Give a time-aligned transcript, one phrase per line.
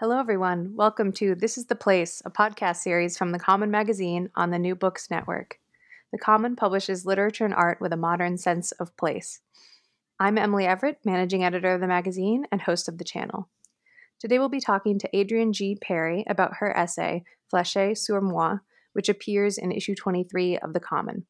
[0.00, 0.76] Hello, everyone.
[0.76, 4.58] Welcome to This is the Place, a podcast series from the Common Magazine on the
[4.60, 5.58] New Books Network.
[6.12, 9.40] The Common publishes literature and art with a modern sense of place.
[10.20, 13.48] I'm Emily Everett, managing editor of the magazine and host of the channel.
[14.20, 15.74] Today we'll be talking to Adrienne G.
[15.74, 18.58] Perry about her essay, Flasher sur moi,
[18.92, 21.26] which appears in issue 23 of The Common.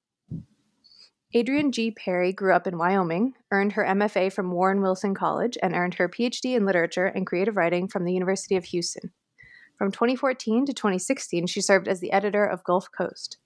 [1.36, 1.90] Adrienne G.
[1.90, 6.08] Perry grew up in Wyoming, earned her MFA from Warren Wilson College, and earned her
[6.08, 9.12] PhD in literature and creative writing from the University of Houston.
[9.76, 13.36] From 2014 to 2016, she served as the editor of Gulf Coast.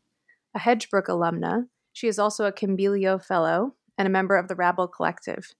[0.54, 4.86] A Hedgebrook alumna, she is also a Kimbilio Fellow and a member of the Rabble
[4.86, 5.52] Collective.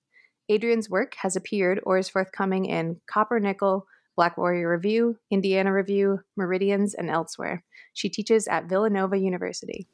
[0.49, 6.21] Adrienne's work has appeared or is forthcoming in Copper Nickel, Black Warrior Review, Indiana Review,
[6.37, 7.65] Meridians, and elsewhere.
[7.93, 9.89] She teaches at Villanova University.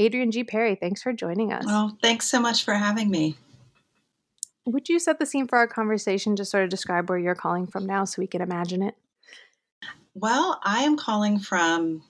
[0.00, 0.44] Adrienne G.
[0.44, 1.64] Perry, thanks for joining us.
[1.66, 3.36] Well, thanks so much for having me.
[4.66, 7.66] Would you set the scene for our conversation, just sort of describe where you're calling
[7.66, 8.94] from now so we can imagine it?
[10.14, 12.02] Well, I am calling from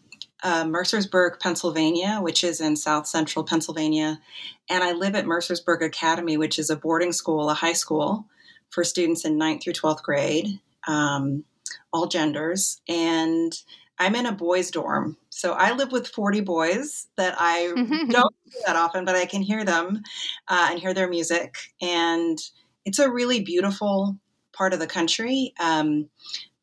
[0.42, 4.20] uh, Mercersburg, Pennsylvania, which is in south central Pennsylvania.
[4.68, 8.26] And I live at Mercersburg Academy, which is a boarding school, a high school
[8.70, 11.44] for students in 9th through 12th grade, um,
[11.92, 12.80] all genders.
[12.88, 13.52] And
[13.98, 15.16] I'm in a boys' dorm.
[15.30, 17.68] So I live with 40 boys that I
[18.10, 20.02] don't see that often, but I can hear them
[20.48, 21.54] uh, and hear their music.
[21.80, 22.38] And
[22.84, 24.18] it's a really beautiful
[24.52, 26.08] part of the country, um,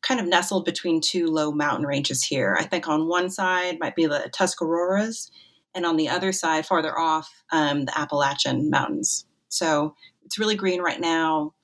[0.02, 2.56] kind of nestled between two low mountain ranges here.
[2.58, 5.30] I think on one side might be the Tuscaroras,
[5.74, 9.26] and on the other side, farther off, um, the Appalachian Mountains.
[9.48, 11.54] So it's really green right now.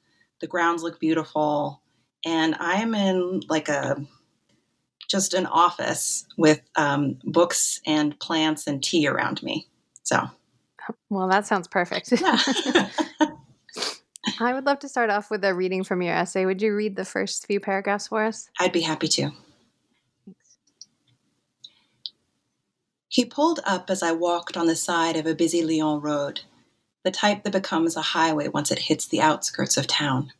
[0.41, 1.83] The grounds look beautiful.
[2.25, 3.97] And I am in like a
[5.09, 9.67] just an office with um, books and plants and tea around me.
[10.03, 10.29] So,
[11.11, 12.13] well, that sounds perfect.
[12.13, 12.39] Yeah.
[14.41, 16.47] I would love to start off with a reading from your essay.
[16.47, 18.49] Would you read the first few paragraphs for us?
[18.59, 19.31] I'd be happy to.
[20.25, 20.59] Thanks.
[23.09, 26.41] He pulled up as I walked on the side of a busy Lyon road,
[27.05, 30.33] the type that becomes a highway once it hits the outskirts of town.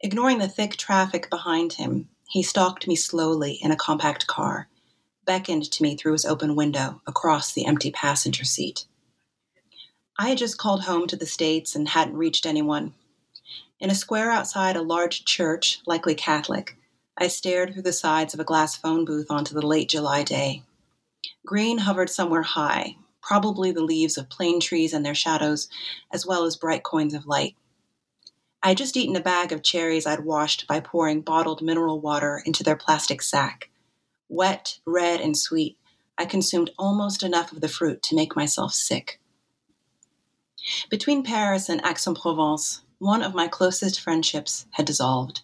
[0.00, 4.68] Ignoring the thick traffic behind him, he stalked me slowly in a compact car,
[5.26, 8.86] beckoned to me through his open window across the empty passenger seat.
[10.16, 12.94] I had just called home to the States and hadn't reached anyone.
[13.80, 16.76] In a square outside a large church, likely Catholic,
[17.18, 20.62] I stared through the sides of a glass phone booth onto the late July day.
[21.44, 25.68] Green hovered somewhere high, probably the leaves of plane trees and their shadows,
[26.12, 27.56] as well as bright coins of light.
[28.62, 32.42] I had just eaten a bag of cherries I'd washed by pouring bottled mineral water
[32.44, 33.70] into their plastic sack.
[34.28, 35.78] Wet, red, and sweet,
[36.18, 39.18] I consumed almost enough of the fruit to make myself sick.
[40.90, 45.40] Between Paris and Aix-en-Provence, one of my closest friendships had dissolved.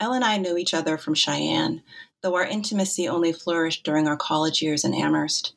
[0.00, 1.82] Elle and I knew each other from Cheyenne,
[2.22, 5.52] though our intimacy only flourished during our college years in Amherst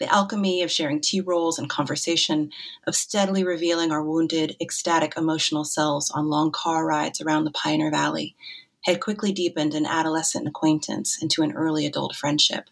[0.00, 2.50] the alchemy of sharing tea rolls and conversation,
[2.86, 7.90] of steadily revealing our wounded, ecstatic emotional selves on long car rides around the Pioneer
[7.90, 8.34] Valley,
[8.84, 12.70] had quickly deepened an adolescent acquaintance into an early adult friendship.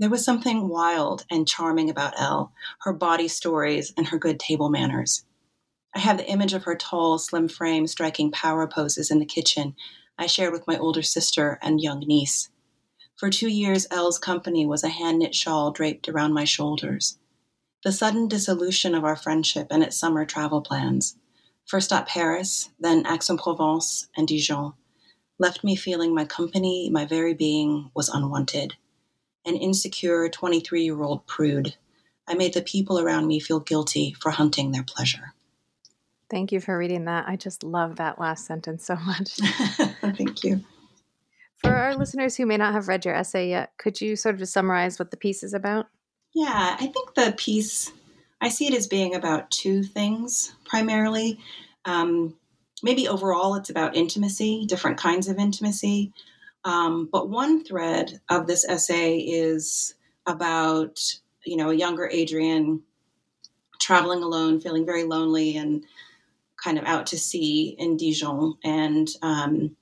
[0.00, 4.68] There was something wild and charming about Elle, her body stories, and her good table
[4.68, 5.24] manners.
[5.94, 9.76] I have the image of her tall, slim frame striking power poses in the kitchen
[10.18, 12.50] I shared with my older sister and young niece.
[13.20, 17.18] For two years, Elle's company was a hand knit shawl draped around my shoulders.
[17.84, 21.16] The sudden dissolution of our friendship and its summer travel plans,
[21.66, 24.72] first at Paris, then Aix-en-Provence and Dijon,
[25.38, 28.76] left me feeling my company, my very being, was unwanted.
[29.44, 31.74] An insecure 23 year old prude,
[32.26, 35.34] I made the people around me feel guilty for hunting their pleasure.
[36.30, 37.28] Thank you for reading that.
[37.28, 39.34] I just love that last sentence so much.
[40.16, 40.64] Thank you.
[41.62, 44.48] For our listeners who may not have read your essay yet, could you sort of
[44.48, 45.86] summarize what the piece is about?
[46.34, 47.92] Yeah, I think the piece,
[48.40, 51.38] I see it as being about two things primarily.
[51.84, 52.34] Um,
[52.82, 56.12] maybe overall it's about intimacy, different kinds of intimacy.
[56.64, 59.94] Um, but one thread of this essay is
[60.26, 61.00] about,
[61.44, 62.82] you know, a younger Adrian
[63.80, 65.84] traveling alone, feeling very lonely and
[66.62, 69.76] kind of out to sea in Dijon and um,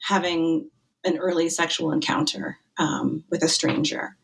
[0.00, 0.70] having
[1.04, 4.16] an early sexual encounter um, with a stranger.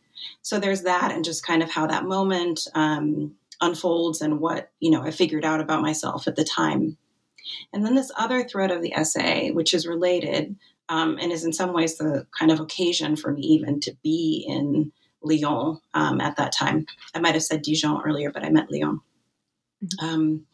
[0.42, 4.90] So there's that, and just kind of how that moment um, unfolds and what you
[4.90, 6.96] know I figured out about myself at the time.
[7.72, 10.56] And then this other thread of the essay, which is related
[10.88, 14.44] um, and is in some ways the kind of occasion for me even to be
[14.46, 14.92] in
[15.22, 16.86] Lyon um, at that time.
[17.14, 19.00] I might have said Dijon earlier, but I meant Lyon.
[19.82, 20.06] Mm-hmm.
[20.06, 20.46] Um,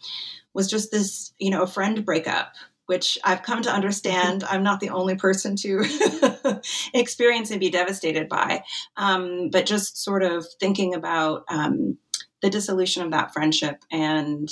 [0.52, 2.54] was just this, you know, a friend breakup,
[2.86, 4.54] which I've come to understand mm-hmm.
[4.54, 6.60] I'm not the only person to
[6.94, 8.62] experience and be devastated by.
[8.96, 11.98] Um, but just sort of thinking about um,
[12.42, 14.50] the dissolution of that friendship and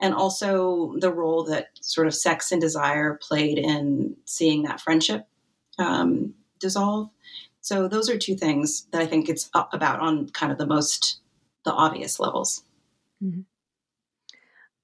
[0.00, 5.26] and also the role that sort of sex and desire played in seeing that friendship
[5.78, 7.08] um, dissolve.
[7.60, 11.20] So those are two things that I think it's about on kind of the most
[11.64, 12.64] the obvious levels.
[13.22, 13.42] Mm-hmm.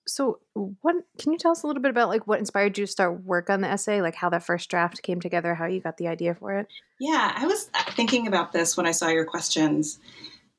[0.06, 2.90] So, what can you tell us a little bit about like what inspired you to
[2.90, 5.98] start work on the essay, like how that first draft came together, how you got
[5.98, 6.66] the idea for it?
[6.98, 9.98] Yeah, I was thinking about this when I saw your questions.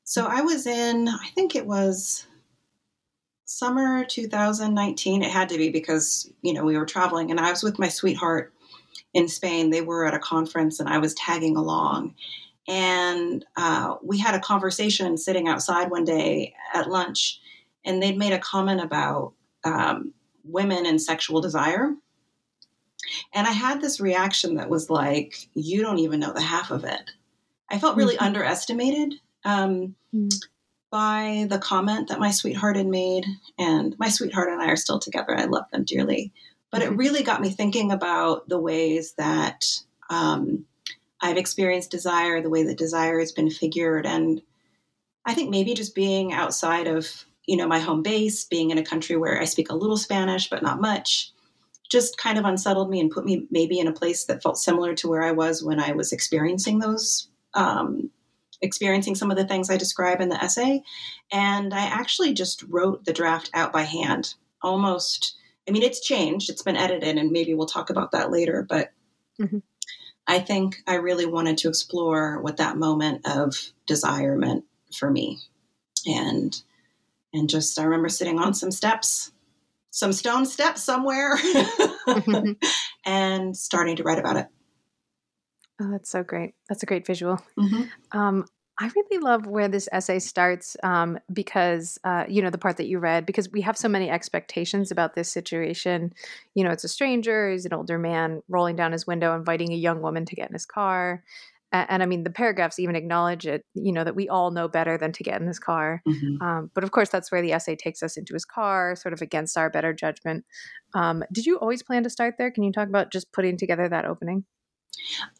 [0.03, 2.25] So, I was in, I think it was
[3.45, 5.23] summer 2019.
[5.23, 7.89] It had to be because, you know, we were traveling and I was with my
[7.89, 8.53] sweetheart
[9.13, 9.69] in Spain.
[9.69, 12.15] They were at a conference and I was tagging along.
[12.67, 17.40] And uh, we had a conversation sitting outside one day at lunch
[17.85, 19.33] and they'd made a comment about
[19.63, 20.13] um,
[20.43, 21.93] women and sexual desire.
[23.33, 26.83] And I had this reaction that was like, you don't even know the half of
[26.83, 27.11] it.
[27.69, 28.25] I felt really mm-hmm.
[28.25, 30.27] underestimated um, mm-hmm.
[30.91, 33.25] by the comment that my sweetheart had made.
[33.57, 35.35] And my sweetheart and I are still together.
[35.35, 36.31] I love them dearly.
[36.71, 36.93] But mm-hmm.
[36.93, 39.65] it really got me thinking about the ways that
[40.09, 40.65] um,
[41.21, 44.05] I've experienced desire, the way that desire has been figured.
[44.05, 44.41] And
[45.25, 48.83] I think maybe just being outside of you know, my home base, being in a
[48.83, 51.31] country where I speak a little Spanish, but not much,
[51.89, 54.93] just kind of unsettled me and put me maybe in a place that felt similar
[54.95, 58.09] to where I was when I was experiencing those, um,
[58.61, 60.83] experiencing some of the things I describe in the essay.
[61.31, 65.35] And I actually just wrote the draft out by hand, almost.
[65.67, 68.91] I mean, it's changed, it's been edited, and maybe we'll talk about that later, but.
[69.39, 69.59] Mm-hmm.
[70.27, 73.55] I think I really wanted to explore what that moment of
[73.87, 74.63] desire meant
[74.95, 75.39] for me.
[76.05, 76.61] And
[77.33, 79.31] and just I remember sitting on some steps,
[79.89, 81.37] some stone steps somewhere,
[83.05, 84.47] and starting to write about it.
[85.81, 86.53] Oh, that's so great.
[86.69, 87.39] That's a great visual.
[87.57, 88.17] Mm-hmm.
[88.17, 88.45] Um,
[88.79, 92.87] I really love where this essay starts um, because, uh, you know, the part that
[92.87, 96.13] you read, because we have so many expectations about this situation.
[96.55, 99.75] You know, it's a stranger, he's an older man rolling down his window, inviting a
[99.75, 101.23] young woman to get in his car
[101.71, 104.67] and, and, I mean, the paragraphs even acknowledge it, you know, that we all know
[104.67, 106.01] better than to get in this car.
[106.07, 106.41] Mm-hmm.
[106.41, 109.21] Um, but of course, that's where the essay takes us into his car, sort of
[109.21, 110.45] against our better judgment.
[110.93, 112.51] Um, did you always plan to start there?
[112.51, 114.45] Can you talk about just putting together that opening?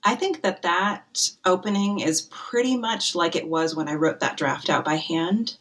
[0.06, 4.38] I think that that opening is pretty much like it was when I wrote that
[4.38, 5.58] draft out by hand.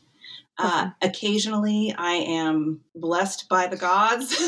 [0.63, 4.29] Uh, occasionally, I am blessed by the gods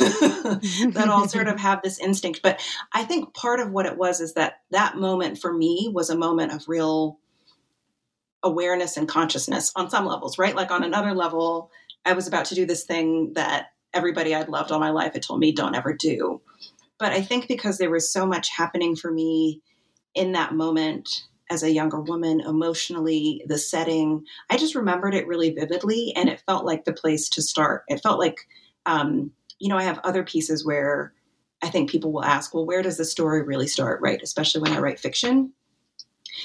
[0.90, 2.40] that all sort of have this instinct.
[2.42, 2.60] But
[2.92, 6.16] I think part of what it was is that that moment for me was a
[6.16, 7.18] moment of real
[8.42, 10.54] awareness and consciousness on some levels, right?
[10.54, 11.70] Like on another level,
[12.04, 15.22] I was about to do this thing that everybody I'd loved all my life had
[15.22, 16.42] told me don't ever do.
[16.98, 19.62] But I think because there was so much happening for me
[20.14, 24.24] in that moment as a younger woman, emotionally, the setting.
[24.48, 27.84] I just remembered it really vividly, and it felt like the place to start.
[27.88, 28.38] It felt like,
[28.86, 31.12] um, you know, I have other pieces where
[31.62, 34.20] I think people will ask, well, where does the story really start, right?
[34.22, 35.52] Especially when I write fiction.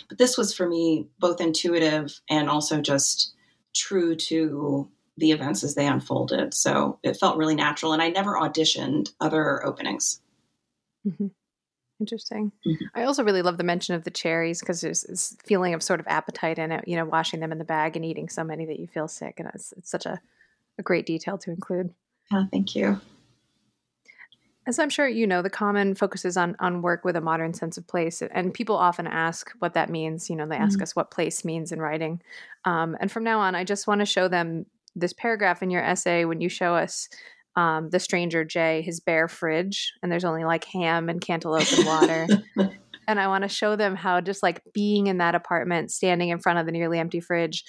[0.09, 3.33] But this was for me both intuitive and also just
[3.73, 6.53] true to the events as they unfolded.
[6.53, 10.19] So it felt really natural, and I never auditioned other openings.
[11.07, 11.27] Mm-hmm.
[11.99, 12.51] Interesting.
[12.65, 12.85] Mm-hmm.
[12.93, 15.99] I also really love the mention of the cherries because there's this feeling of sort
[15.99, 18.65] of appetite in it, you know, washing them in the bag and eating so many
[18.65, 19.39] that you feel sick.
[19.39, 20.19] And it's, it's such a,
[20.77, 21.93] a great detail to include.
[22.31, 23.01] Oh, thank you.
[24.67, 27.77] As I'm sure you know, the common focuses on on work with a modern sense
[27.77, 30.29] of place, and people often ask what that means.
[30.29, 30.83] You know, they ask mm-hmm.
[30.83, 32.21] us what place means in writing.
[32.65, 35.81] Um, and from now on, I just want to show them this paragraph in your
[35.81, 37.07] essay when you show us
[37.57, 41.85] um, the stranger Jay his bare fridge, and there's only like ham and cantaloupe and
[41.85, 42.27] water.
[43.07, 46.39] and I want to show them how just like being in that apartment, standing in
[46.39, 47.65] front of the nearly empty fridge,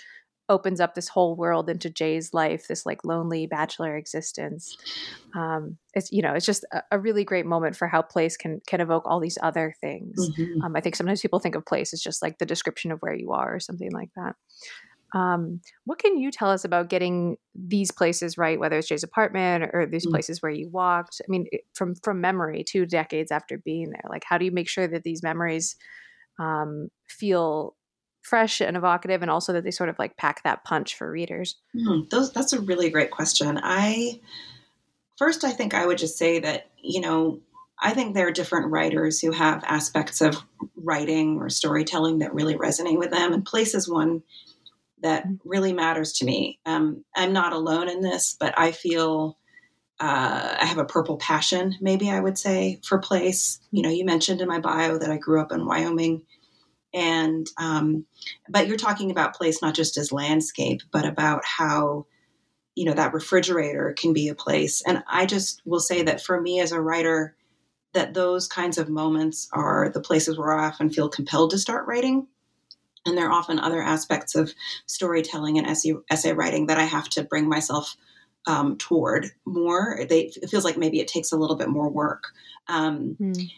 [0.50, 4.76] opens up this whole world into Jay's life, this like lonely bachelor existence.
[5.34, 8.60] Um, it's you know, it's just a, a, really great moment for how place can
[8.66, 10.18] can evoke all these other things.
[10.30, 10.62] Mm-hmm.
[10.62, 13.14] Um, I think sometimes people think of place as just like the description of where
[13.14, 14.36] you are or something like that.
[15.14, 19.64] Um, what can you tell us about getting these places right, whether it's Jay's apartment
[19.64, 20.10] or, or these mm.
[20.10, 21.22] places where you walked?
[21.26, 24.68] I mean, from from memory, two decades after being there, like how do you make
[24.68, 25.76] sure that these memories
[26.38, 27.74] um, feel
[28.22, 31.56] fresh and evocative, and also that they sort of like pack that punch for readers?
[31.74, 33.58] Mm, those that's a really great question.
[33.62, 34.20] I
[35.16, 37.40] first, I think I would just say that you know
[37.80, 40.36] I think there are different writers who have aspects of
[40.76, 44.22] writing or storytelling that really resonate with them, and place is one
[45.02, 45.48] that mm-hmm.
[45.48, 46.58] really matters to me.
[46.66, 49.38] Um, I'm not alone in this, but I feel
[50.00, 53.60] uh, I have a purple passion, maybe I would say, for place.
[53.72, 56.22] You know, you mentioned in my bio that I grew up in Wyoming,
[56.94, 58.06] and um,
[58.48, 62.06] but you're talking about place not just as landscape, but about how
[62.76, 64.82] you know that refrigerator can be a place.
[64.86, 67.36] And I just will say that for me as a writer,
[67.92, 71.88] that those kinds of moments are the places where I often feel compelled to start
[71.88, 72.28] writing
[73.08, 74.52] and there are often other aspects of
[74.86, 77.96] storytelling and essay, essay writing that I have to bring myself
[78.46, 80.00] um, toward more.
[80.08, 82.24] They, it feels like maybe it takes a little bit more work.
[82.68, 83.50] Um, mm.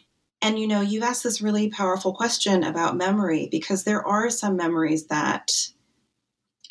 [0.42, 4.56] And you know, you've asked this really powerful question about memory because there are some
[4.56, 5.50] memories that,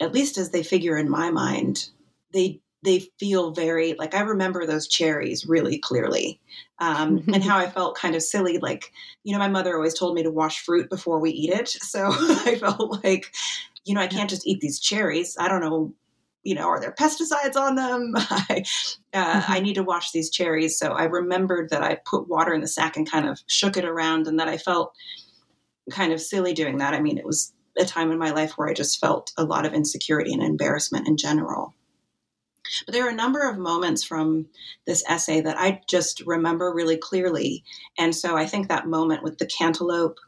[0.01, 1.89] at least as they figure in my mind,
[2.33, 6.39] they they feel very like I remember those cherries really clearly,
[6.79, 8.57] um, and how I felt kind of silly.
[8.57, 8.91] Like
[9.23, 12.09] you know, my mother always told me to wash fruit before we eat it, so
[12.11, 13.33] I felt like
[13.85, 15.35] you know I can't just eat these cherries.
[15.39, 15.93] I don't know.
[16.43, 18.13] You know, are there pesticides on them?
[18.17, 18.63] I,
[19.13, 20.79] uh, I need to wash these cherries.
[20.79, 23.83] So I remembered that I put water in the sack and kind of shook it
[23.83, 24.93] around, and that I felt
[25.91, 26.93] kind of silly doing that.
[26.93, 29.65] I mean, it was a time in my life where I just felt a lot
[29.65, 31.73] of insecurity and embarrassment in general.
[32.85, 34.47] But there are a number of moments from
[34.85, 37.63] this essay that I just remember really clearly.
[37.97, 40.19] And so I think that moment with the cantaloupe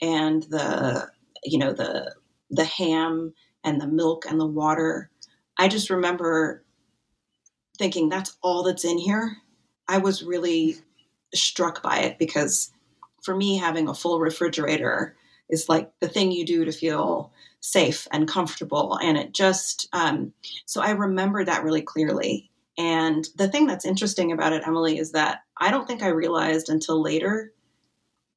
[0.00, 1.08] and the,
[1.44, 2.14] you know, the
[2.50, 3.32] the ham
[3.62, 5.10] and the milk and the water,
[5.56, 6.64] I just remember
[7.78, 9.36] thinking that's all that's in here.
[9.88, 10.76] I was really
[11.34, 12.70] struck by it because
[13.22, 15.16] for me having a full refrigerator
[15.48, 18.98] is like the thing you do to feel safe and comfortable.
[19.02, 20.32] And it just, um,
[20.66, 22.50] so I remember that really clearly.
[22.78, 26.68] And the thing that's interesting about it, Emily, is that I don't think I realized
[26.68, 27.52] until later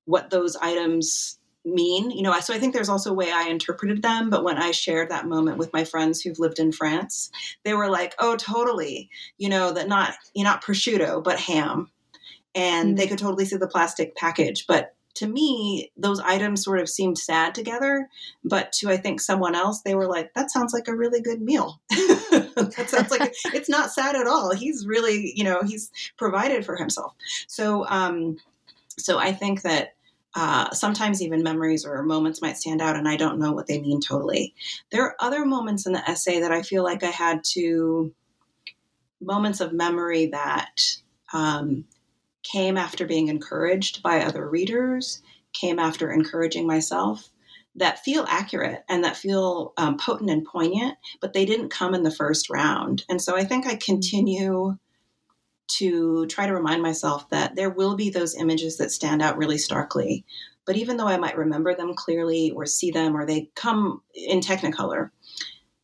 [0.05, 2.11] what those items mean.
[2.11, 4.29] You know, so I think there's also a way I interpreted them.
[4.29, 7.31] But when I shared that moment with my friends who've lived in France,
[7.63, 11.89] they were like, "Oh, totally." You know that not you know, not prosciutto, but ham,
[12.53, 12.95] and mm-hmm.
[12.95, 14.67] they could totally see the plastic package.
[14.67, 18.09] But to me, those items sort of seemed sad together.
[18.43, 21.41] But to, I think, someone else, they were like, that sounds like a really good
[21.41, 21.79] meal.
[21.89, 24.53] that sounds like it's not sad at all.
[24.53, 27.13] He's really, you know, he's provided for himself.
[27.47, 28.37] So, um,
[28.97, 29.93] so I think that
[30.35, 33.79] uh, sometimes even memories or moments might stand out and I don't know what they
[33.79, 34.55] mean totally.
[34.91, 38.11] There are other moments in the essay that I feel like I had to,
[39.21, 40.81] moments of memory that
[41.33, 41.85] um,
[42.43, 45.21] came after being encouraged by other readers,
[45.53, 47.29] came after encouraging myself,
[47.75, 52.03] that feel accurate and that feel um, potent and poignant, but they didn't come in
[52.03, 53.03] the first round.
[53.09, 54.77] And so I think I continue
[55.79, 59.57] to try to remind myself that there will be those images that stand out really
[59.57, 60.25] starkly.
[60.65, 64.39] But even though I might remember them clearly or see them or they come in
[64.39, 65.09] Technicolor,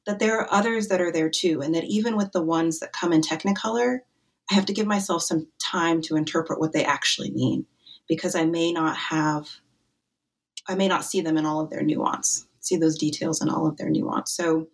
[0.06, 1.62] that there are others that are there too.
[1.62, 4.00] And that even with the ones that come in Technicolor,
[4.50, 7.65] I have to give myself some time to interpret what they actually mean
[8.08, 9.48] because I may not have,
[10.68, 13.68] I may not see them in all of their nuance, see those details in all
[13.68, 14.32] of their nuance.
[14.32, 14.68] So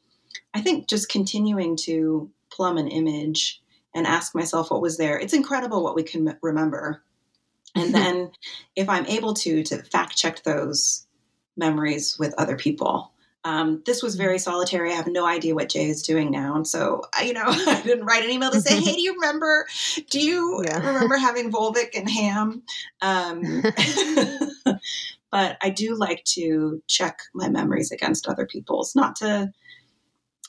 [0.53, 3.61] I think just continuing to plumb an image
[3.93, 5.19] and ask myself what was there.
[5.19, 7.03] It's incredible what we can remember.
[7.75, 7.91] And hmm.
[7.91, 8.31] then
[8.75, 11.05] if I'm able to, to fact check those
[11.57, 13.11] memories with other people
[13.45, 14.91] um, this was very solitary.
[14.91, 16.55] I have no idea what Jay is doing now.
[16.55, 19.67] And so, you know, I didn't write an email to say, hey, do you remember,
[20.09, 20.79] do you yeah.
[20.79, 22.63] remember having Volvic and ham?
[23.01, 23.61] Um,
[25.31, 29.53] but I do like to check my memories against other people's, not to,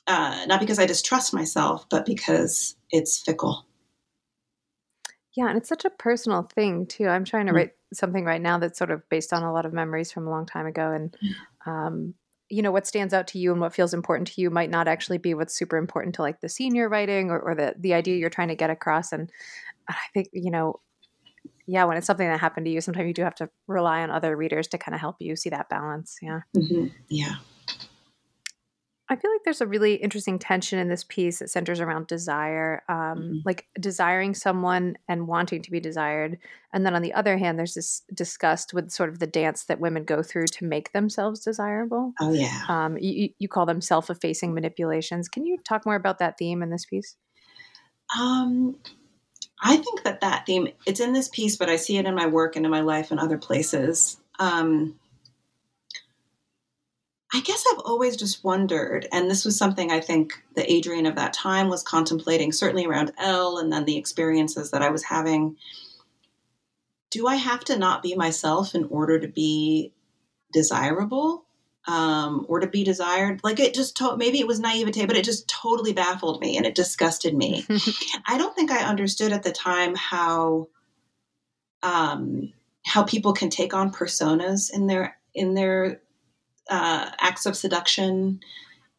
[0.06, 3.66] uh, not because I distrust myself, but because it's fickle.
[5.36, 7.08] Yeah, and it's such a personal thing too.
[7.08, 7.56] I'm trying to mm.
[7.56, 10.30] write something right now that's sort of based on a lot of memories from a
[10.30, 11.14] long time ago, and
[11.66, 12.14] um,
[12.48, 14.88] you know what stands out to you and what feels important to you might not
[14.88, 18.16] actually be what's super important to like the senior writing or, or the the idea
[18.16, 19.12] you're trying to get across.
[19.12, 19.30] And
[19.88, 20.80] i think you know
[21.66, 24.10] yeah when it's something that happened to you sometimes you do have to rely on
[24.10, 26.16] other readers to kind of help you see that balance.
[26.22, 26.40] Yeah.
[26.56, 26.86] Mm-hmm.
[27.08, 27.36] yeah
[29.08, 32.82] I feel like there's a really interesting tension in this piece that centers around desire,
[32.88, 33.38] um, mm-hmm.
[33.44, 36.38] like desiring someone and wanting to be desired.
[36.72, 39.78] And then on the other hand, there's this disgust with sort of the dance that
[39.78, 42.14] women go through to make themselves desirable.
[42.20, 42.62] Oh, yeah.
[42.68, 45.28] Um, you, you call them self effacing manipulations.
[45.28, 47.16] Can you talk more about that theme in this piece?
[48.18, 48.76] Um,
[49.62, 52.26] I think that that theme, it's in this piece, but I see it in my
[52.26, 54.18] work and in my life and other places.
[54.40, 54.98] Um,
[57.36, 61.16] I guess I've always just wondered, and this was something I think the Adrian of
[61.16, 65.56] that time was contemplating, certainly around Elle and then the experiences that I was having.
[67.10, 69.92] Do I have to not be myself in order to be
[70.50, 71.44] desirable
[71.86, 73.42] um, or to be desired?
[73.44, 76.64] Like it just, to- maybe it was naivete, but it just totally baffled me and
[76.64, 77.66] it disgusted me.
[78.26, 80.68] I don't think I understood at the time how.
[81.82, 86.00] Um, how people can take on personas in their in their
[86.68, 88.40] uh, acts of seduction,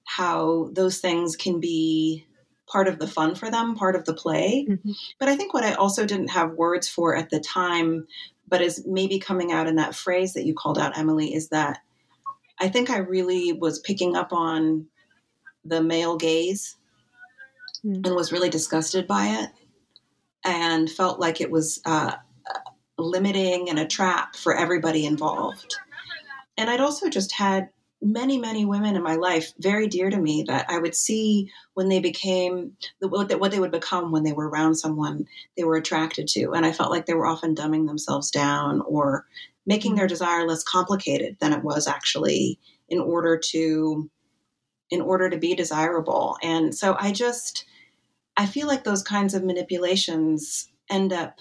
[0.06, 2.26] how those things can be
[2.68, 4.66] part of the fun for them, part of the play.
[4.70, 4.92] Mm-hmm.
[5.20, 8.08] But I think what I also didn't have words for at the time,
[8.48, 11.80] but is maybe coming out in that phrase that you called out, Emily, is that
[12.60, 14.88] I think I really was picking up on
[15.64, 16.76] the male gaze
[17.86, 18.02] mm-hmm.
[18.06, 19.50] and was really disgusted by it
[20.44, 22.14] and felt like it was uh,
[22.98, 25.78] limiting and a trap for everybody involved
[26.58, 27.70] and I'd also just had
[28.02, 31.90] many, many women in my life very dear to me that I would see when
[31.90, 36.52] they became what they would become when they were around someone they were attracted to.
[36.52, 39.26] And I felt like they were often dumbing themselves down or
[39.66, 40.10] making their mm-hmm.
[40.10, 42.60] desire less complicated than it was actually
[42.90, 44.10] in order to
[44.90, 46.38] in order to be desirable.
[46.42, 47.66] And so I just
[48.38, 51.40] I feel like those kinds of manipulations end up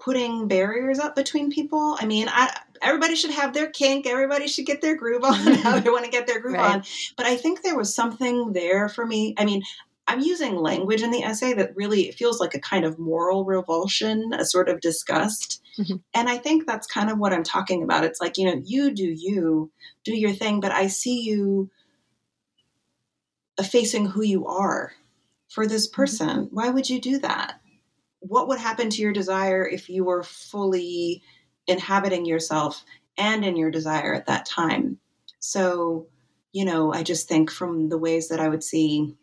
[0.00, 1.96] putting barriers up between people.
[1.98, 5.78] I mean, I everybody should have their kink, everybody should get their groove on how
[5.78, 6.76] they want to get their groove right.
[6.76, 6.84] on.
[7.16, 9.34] But I think there was something there for me.
[9.38, 9.62] I mean,
[10.06, 14.32] I'm using language in the essay that really feels like a kind of moral revulsion,
[14.32, 15.62] a sort of disgust.
[15.78, 15.96] Mm-hmm.
[16.14, 18.04] And I think that's kind of what I'm talking about.
[18.04, 19.70] It's like, you know, you do you,
[20.04, 21.70] do your thing, but I see you
[23.62, 24.92] facing who you are
[25.48, 25.96] for this mm-hmm.
[25.96, 26.28] person.
[26.28, 26.56] Mm-hmm.
[26.56, 27.60] Why would you do that?
[28.20, 31.22] what would happen to your desire if you were fully
[31.68, 32.84] inhabiting yourself
[33.16, 34.98] and in your desire at that time?
[35.38, 36.06] So,
[36.52, 39.14] you know, I just think from the ways that I would see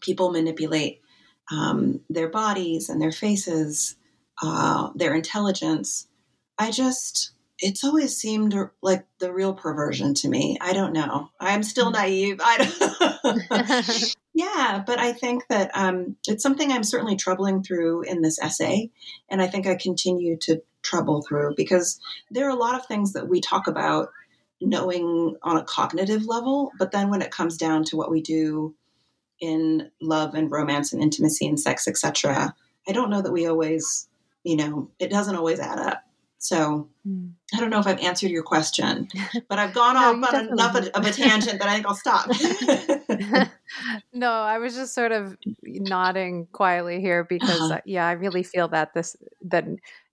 [0.00, 1.02] people manipulate
[1.50, 3.96] um, their bodies and their faces,
[4.42, 6.06] uh, their intelligence,
[6.58, 10.56] I just, it's always seemed like the real perversion to me.
[10.60, 11.30] I don't know.
[11.40, 11.94] I'm still mm.
[11.94, 12.40] naive.
[12.42, 12.70] I
[13.22, 14.14] don't.
[14.38, 18.88] Yeah, but I think that um, it's something I'm certainly troubling through in this essay.
[19.28, 23.12] And I think I continue to trouble through because there are a lot of things
[23.12, 24.08] that we talk about
[24.60, 26.72] knowing on a cognitive level.
[26.78, 28.74] But then when it comes down to what we do
[29.40, 32.54] in love and romance and intimacy and sex, etc.,
[32.88, 34.08] I don't know that we always,
[34.42, 36.04] you know, it doesn't always add up.
[36.38, 37.32] So mm.
[37.52, 39.08] I don't know if I've answered your question,
[39.48, 41.94] but I've gone no, off on enough of, of a tangent that I think I'll
[41.94, 42.30] stop.
[44.12, 47.80] no, I was just sort of nodding quietly here because uh-huh.
[47.84, 49.66] yeah, I really feel that this that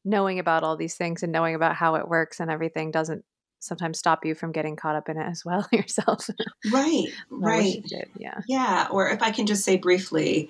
[0.05, 3.25] knowing about all these things and knowing about how it works and everything doesn't
[3.59, 6.29] sometimes stop you from getting caught up in it as well yourself.
[6.71, 7.83] right, right.
[8.17, 8.39] Yeah.
[8.47, 10.49] Yeah, or if I can just say briefly,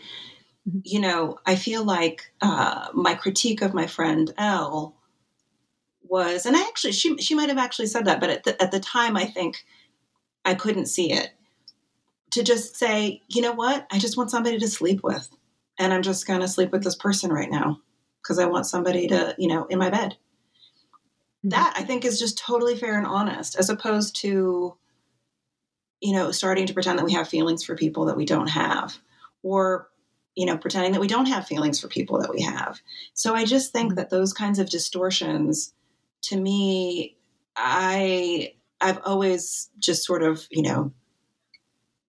[0.67, 0.79] mm-hmm.
[0.83, 4.93] you know, I feel like uh, my critique of my friend Elle
[6.03, 8.71] was, and I actually, she, she might have actually said that, but at the, at
[8.71, 9.65] the time, I think
[10.43, 11.31] I couldn't see it.
[12.31, 15.29] To just say, you know what, I just want somebody to sleep with.
[15.79, 17.79] And I'm just going to sleep with this person right now
[18.25, 20.11] because I want somebody to, you know, in my bed.
[20.11, 21.49] Mm-hmm.
[21.49, 24.75] That I think is just totally fair and honest, as opposed to,
[26.01, 28.97] you know, starting to pretend that we have feelings for people that we don't have,
[29.43, 29.89] or
[30.35, 32.81] you know, pretending that we don't have feelings for people that we have.
[33.13, 33.95] So I just think mm-hmm.
[33.97, 35.73] that those kinds of distortions
[36.23, 37.15] to me,
[37.55, 40.91] I I've always just sort of, you know,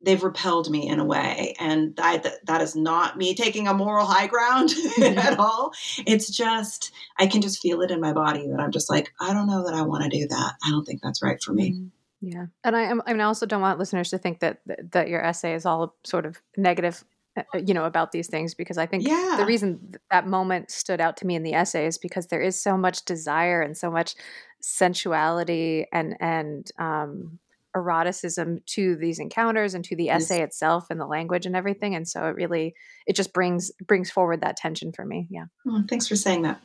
[0.02, 4.06] they've repelled me in a way and that, that is not me taking a moral
[4.06, 4.70] high ground
[5.02, 5.72] at all.
[6.06, 9.32] It's just i can just feel it in my body that i'm just like i
[9.32, 10.54] don't know that i want to do that.
[10.64, 11.72] I don't think that's right for me.
[11.72, 12.46] Mm, yeah.
[12.64, 14.60] And i am i mean i also don't want listeners to think that
[14.92, 17.04] that your essay is all sort of negative
[17.36, 19.36] uh, uh, you know about these things because i think yeah.
[19.38, 22.60] the reason that moment stood out to me in the essay is because there is
[22.60, 24.14] so much desire and so much
[24.60, 27.38] sensuality and and um,
[27.76, 30.48] eroticism to these encounters and to the essay yes.
[30.48, 32.74] itself and the language and everything and so it really
[33.06, 36.60] it just brings brings forward that tension for me yeah oh, thanks for saying that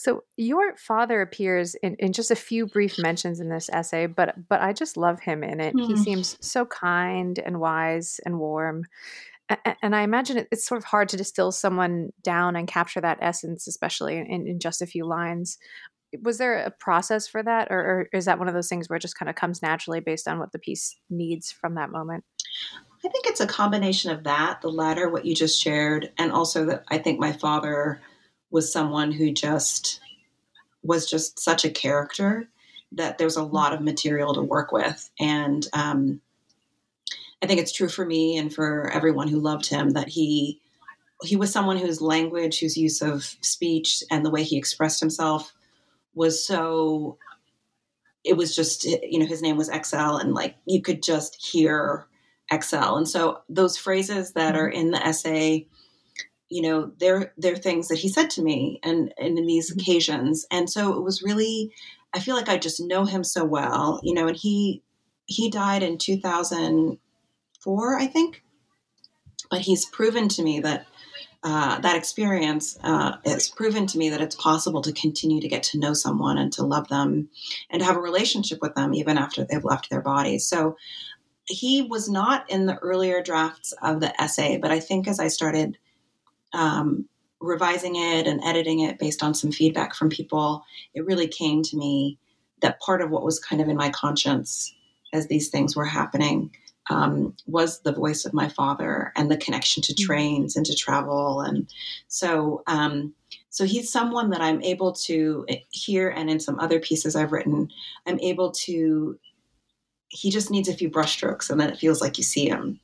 [0.00, 4.34] So your father appears in, in just a few brief mentions in this essay, but
[4.48, 5.74] but I just love him in it.
[5.76, 5.88] Mm.
[5.88, 8.86] He seems so kind and wise and warm.
[9.82, 13.66] And I imagine it's sort of hard to distill someone down and capture that essence,
[13.66, 15.58] especially in, in just a few lines.
[16.22, 18.96] Was there a process for that, or, or is that one of those things where
[18.96, 22.24] it just kind of comes naturally based on what the piece needs from that moment?
[23.04, 26.66] I think it's a combination of that, the latter, what you just shared, and also
[26.66, 28.00] that I think my father
[28.50, 30.00] was someone who just
[30.82, 32.48] was just such a character
[32.92, 35.10] that there's a lot of material to work with.
[35.20, 36.20] And um,
[37.42, 40.60] I think it's true for me and for everyone who loved him that he
[41.22, 45.52] he was someone whose language, whose use of speech, and the way he expressed himself
[46.14, 47.18] was so.
[48.22, 52.06] It was just you know his name was XL, and like you could just hear
[52.52, 52.96] XL.
[52.96, 55.66] And so those phrases that are in the essay
[56.50, 59.80] you know they're they're things that he said to me and, and in these mm-hmm.
[59.80, 61.72] occasions and so it was really
[62.12, 64.82] i feel like i just know him so well you know and he
[65.24, 68.44] he died in 2004 i think
[69.50, 70.86] but he's proven to me that
[71.42, 75.62] uh, that experience uh, has proven to me that it's possible to continue to get
[75.62, 77.28] to know someone and to love them
[77.70, 80.76] and to have a relationship with them even after they've left their bodies so
[81.46, 85.28] he was not in the earlier drafts of the essay but i think as i
[85.28, 85.78] started
[86.52, 87.08] um,
[87.40, 91.76] revising it and editing it based on some feedback from people, it really came to
[91.76, 92.18] me
[92.60, 94.74] that part of what was kind of in my conscience
[95.12, 96.50] as these things were happening
[96.90, 100.04] um, was the voice of my father and the connection to mm-hmm.
[100.04, 101.40] trains and to travel.
[101.40, 101.72] And
[102.08, 103.14] so, um,
[103.48, 107.70] so he's someone that I'm able to hear, and in some other pieces I've written,
[108.06, 109.18] I'm able to
[110.12, 112.80] he just needs a few brushstrokes and then it feels like you see him.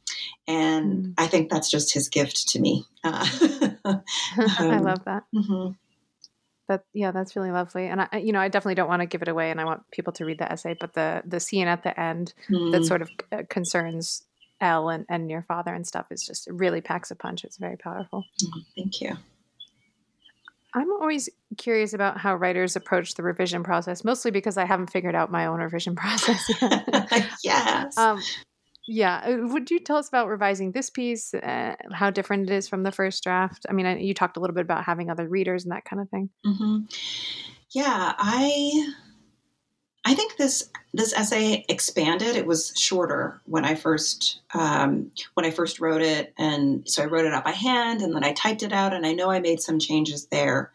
[0.47, 1.15] And mm.
[1.19, 2.85] I think that's just his gift to me.
[3.03, 3.27] Uh,
[3.85, 4.03] um,
[4.49, 5.25] I love that.
[5.35, 5.73] Mm-hmm.
[6.69, 7.87] That yeah, that's really lovely.
[7.87, 9.83] And I, you know, I definitely don't want to give it away, and I want
[9.93, 10.75] people to read the essay.
[10.79, 12.73] But the the scene at the end mm.
[12.73, 14.25] that sort of uh, concerns
[14.61, 17.45] Elle and, and your father and stuff is just really packs a punch.
[17.45, 18.25] It's very powerful.
[18.43, 19.17] Mm, thank you.
[20.75, 25.15] I'm always curious about how writers approach the revision process, mostly because I haven't figured
[25.15, 27.29] out my own revision process yet.
[27.45, 27.97] yes.
[27.97, 28.21] Um,
[28.87, 29.23] yeah.
[29.27, 32.83] Uh, would you tell us about revising this piece, uh, how different it is from
[32.83, 33.67] the first draft?
[33.69, 36.01] I mean, I, you talked a little bit about having other readers and that kind
[36.01, 36.31] of thing.
[36.45, 36.85] Mm-hmm.
[37.71, 38.93] Yeah, I
[40.05, 42.37] I think this this essay expanded.
[42.37, 47.07] It was shorter when I first um, when I first wrote it, and so I
[47.07, 49.41] wrote it out by hand, and then I typed it out, and I know I
[49.41, 50.71] made some changes there.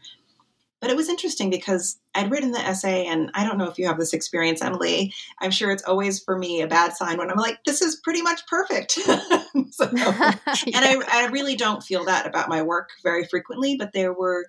[0.81, 3.85] But it was interesting because I'd written the essay, and I don't know if you
[3.85, 5.13] have this experience, Emily.
[5.39, 8.23] I'm sure it's always for me a bad sign when I'm like, "This is pretty
[8.23, 8.91] much perfect."
[9.71, 10.33] so, yeah.
[10.73, 13.75] And I, I really don't feel that about my work very frequently.
[13.77, 14.47] But there were,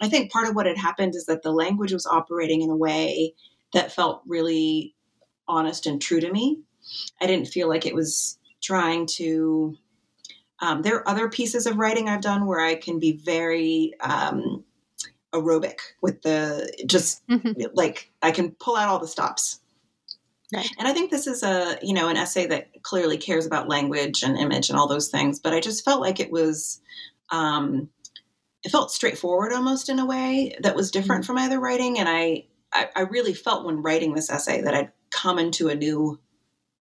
[0.00, 2.76] I think, part of what had happened is that the language was operating in a
[2.76, 3.34] way
[3.74, 4.94] that felt really
[5.46, 6.58] honest and true to me.
[7.20, 9.76] I didn't feel like it was trying to.
[10.60, 14.64] Um, there are other pieces of writing I've done where I can be very um,
[15.40, 17.62] aerobic with the just mm-hmm.
[17.74, 19.60] like I can pull out all the stops.
[20.54, 20.68] Right.
[20.78, 24.22] And I think this is a you know an essay that clearly cares about language
[24.22, 26.80] and image and all those things, but I just felt like it was
[27.30, 27.88] um,
[28.64, 31.26] it felt straightforward almost in a way that was different mm-hmm.
[31.26, 34.74] from my other writing, and I I, I really felt when writing this essay that
[34.74, 36.20] I'd come into a new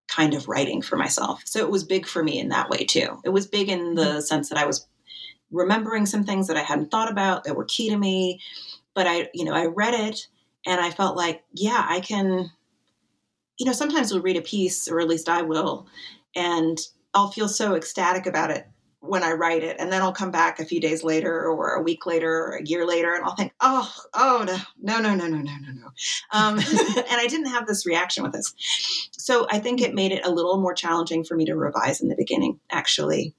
[0.07, 1.41] kind of writing for myself.
[1.45, 3.19] So it was big for me in that way too.
[3.23, 4.19] It was big in the mm-hmm.
[4.19, 4.87] sense that I was
[5.51, 8.39] remembering some things that I hadn't thought about that were key to me.
[8.93, 10.27] But I, you know, I read it
[10.65, 12.51] and I felt like, yeah, I can,
[13.57, 15.87] you know, sometimes we'll read a piece, or at least I will,
[16.35, 16.77] and
[17.13, 18.67] I'll feel so ecstatic about it
[19.07, 19.77] when I write it.
[19.79, 22.63] And then I'll come back a few days later or a week later or a
[22.63, 25.87] year later and I'll think, oh, oh no, no, no, no, no, no, no, no.
[26.31, 28.53] Um, and I didn't have this reaction with this.
[29.11, 32.09] So I think it made it a little more challenging for me to revise in
[32.09, 33.35] the beginning, actually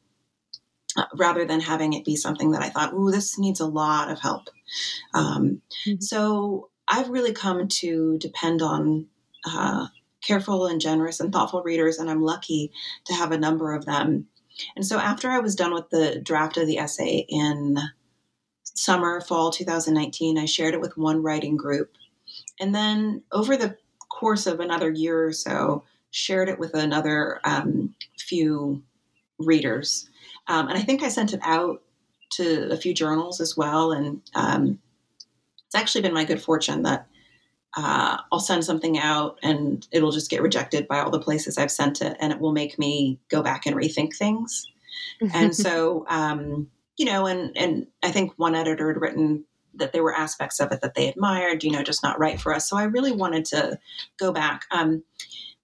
[1.17, 4.21] rather than having it be something that I thought, "Ooh, this needs a lot of
[4.21, 4.49] help."
[5.15, 6.01] Um, mm-hmm.
[6.01, 9.07] So I've really come to depend on.
[9.49, 9.87] Uh,
[10.23, 12.73] careful and generous and thoughtful readers, and I'm lucky
[13.05, 14.27] to have a number of them
[14.75, 17.79] and so after I was done with the draft of the essay in
[18.65, 21.93] summer, fall 2019, I shared it with one writing group.
[22.59, 23.77] And then over the
[24.09, 28.83] course of another year or so, shared it with another um, few
[29.39, 30.09] readers.
[30.49, 31.83] Um, and I think I sent it out
[32.33, 33.93] to a few journals as well.
[33.93, 34.79] And um,
[35.67, 37.07] it's actually been my good fortune that
[37.77, 41.71] uh, I'll send something out and it'll just get rejected by all the places I've
[41.71, 44.67] sent it, and it will make me go back and rethink things.
[45.35, 50.03] and so, um, you know, and and I think one editor had written that there
[50.03, 52.67] were aspects of it that they admired, you know, just not right for us.
[52.69, 53.79] So I really wanted to
[54.19, 54.63] go back.
[54.71, 55.03] Um,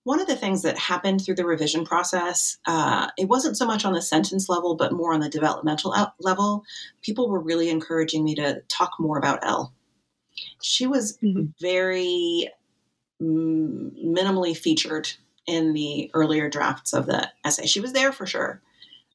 [0.05, 3.85] one of the things that happened through the revision process, uh, it wasn't so much
[3.85, 6.65] on the sentence level, but more on the developmental level.
[7.03, 9.73] People were really encouraging me to talk more about Elle.
[10.61, 11.45] She was mm-hmm.
[11.61, 12.49] very
[13.23, 15.11] mm, minimally featured
[15.47, 17.67] in the earlier drafts of the essay.
[17.67, 18.61] She was there for sure.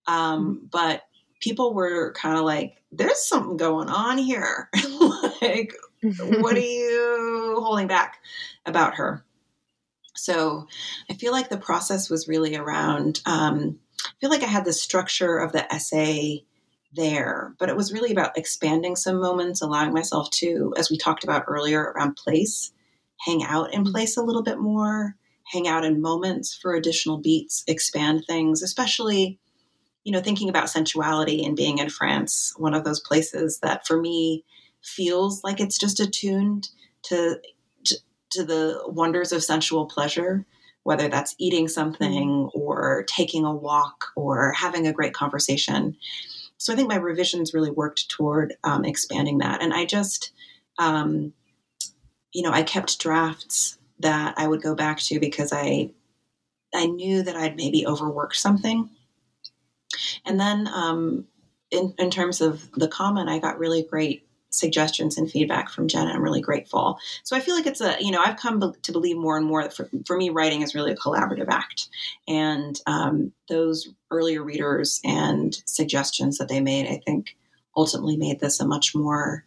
[0.08, 0.66] Um, mm-hmm.
[0.72, 1.04] But
[1.42, 4.70] people were kind of like, there's something going on here.
[5.42, 5.74] like,
[6.20, 8.20] what are you holding back
[8.66, 9.26] about her?
[10.18, 10.68] So
[11.10, 14.74] I feel like the process was really around, um, I feel like I had the
[14.74, 16.44] structure of the essay
[16.94, 21.24] there, but it was really about expanding some moments, allowing myself to, as we talked
[21.24, 22.72] about earlier, around place,
[23.26, 23.92] hang out in mm-hmm.
[23.92, 25.16] place a little bit more,
[25.52, 29.40] hang out in moments for additional beats, expand things, especially,
[30.04, 34.00] you know, thinking about sensuality and being in France, one of those places that for
[34.00, 34.44] me
[34.82, 36.70] feels like it's just attuned
[37.04, 37.40] to
[38.32, 40.46] to the wonders of sensual pleasure,
[40.84, 42.60] whether that's eating something mm-hmm.
[42.60, 45.96] or taking a walk or having a great conversation.
[46.58, 49.62] So I think my revisions really worked toward um, expanding that.
[49.62, 50.32] And I just,
[50.80, 51.34] um,
[52.34, 55.92] you know, I kept drafts that I would go back to because I,
[56.74, 58.90] I knew that I'd maybe overworked something.
[60.26, 61.26] And then um,
[61.72, 64.27] in, in terms of the comment, I got really great
[64.58, 66.12] suggestions and feedback from Jenna.
[66.12, 67.00] I'm really grateful.
[67.24, 69.64] So I feel like it's a, you know, I've come to believe more and more
[69.64, 71.90] that for, for me, writing is really a collaborative act.
[72.28, 77.36] And um, those earlier readers and suggestions that they made, I think
[77.76, 79.46] ultimately made this a much more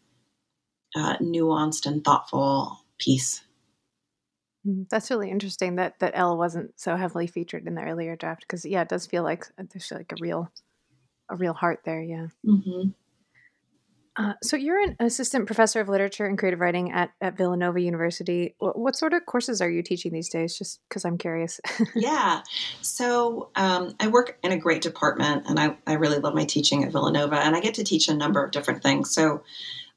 [0.97, 3.43] uh, nuanced and thoughtful piece.
[4.67, 8.43] Mm, that's really interesting that that Elle wasn't so heavily featured in the earlier draft
[8.43, 10.51] because yeah, it does feel like there's like a real
[11.31, 12.03] a real heart there.
[12.03, 12.27] Yeah.
[12.47, 12.91] Mm-hmm.
[14.21, 18.55] Uh, so you're an assistant professor of literature and creative writing at, at Villanova University.
[18.59, 20.59] What, what sort of courses are you teaching these days?
[20.59, 21.59] Just because I'm curious.
[21.95, 22.43] yeah.
[22.83, 26.85] So um, I work in a great department, and I, I really love my teaching
[26.85, 29.15] at Villanova, and I get to teach a number of different things.
[29.15, 29.43] So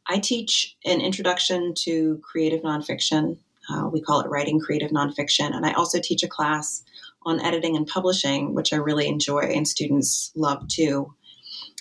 [0.08, 3.40] I teach an introduction to creative nonfiction.
[3.70, 6.82] Uh, we call it writing creative nonfiction, and I also teach a class
[7.26, 11.14] on editing and publishing, which I really enjoy, and students love too.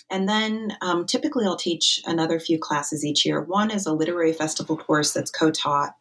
[0.09, 3.41] And then um, typically I'll teach another few classes each year.
[3.41, 5.95] One is a literary festival course that's co taught.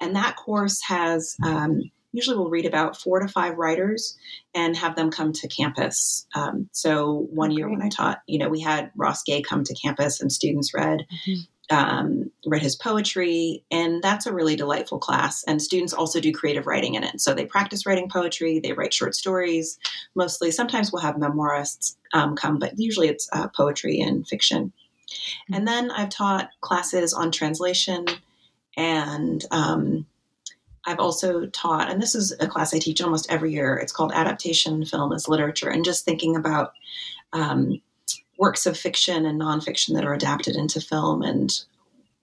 [0.00, 4.16] And that course has, um, usually we'll read about four to five writers
[4.54, 6.26] and have them come to campus.
[6.34, 9.74] Um, so one year when I taught, you know, we had Ross Gay come to
[9.74, 11.06] campus and students read.
[11.26, 15.42] Mm-hmm um, read his poetry, and that's a really delightful class.
[15.44, 17.20] And students also do creative writing in it.
[17.20, 19.78] So they practice writing poetry, they write short stories,
[20.14, 20.50] mostly.
[20.50, 24.72] Sometimes we'll have memoirists um, come, but usually it's uh, poetry and fiction.
[25.08, 25.54] Mm-hmm.
[25.54, 28.04] And then I've taught classes on translation,
[28.76, 30.06] and um,
[30.84, 33.76] I've also taught, and this is a class I teach almost every year.
[33.76, 36.74] It's called Adaptation Film as Literature, and just thinking about
[37.32, 37.80] um,
[38.38, 41.60] works of fiction and nonfiction that are adapted into film and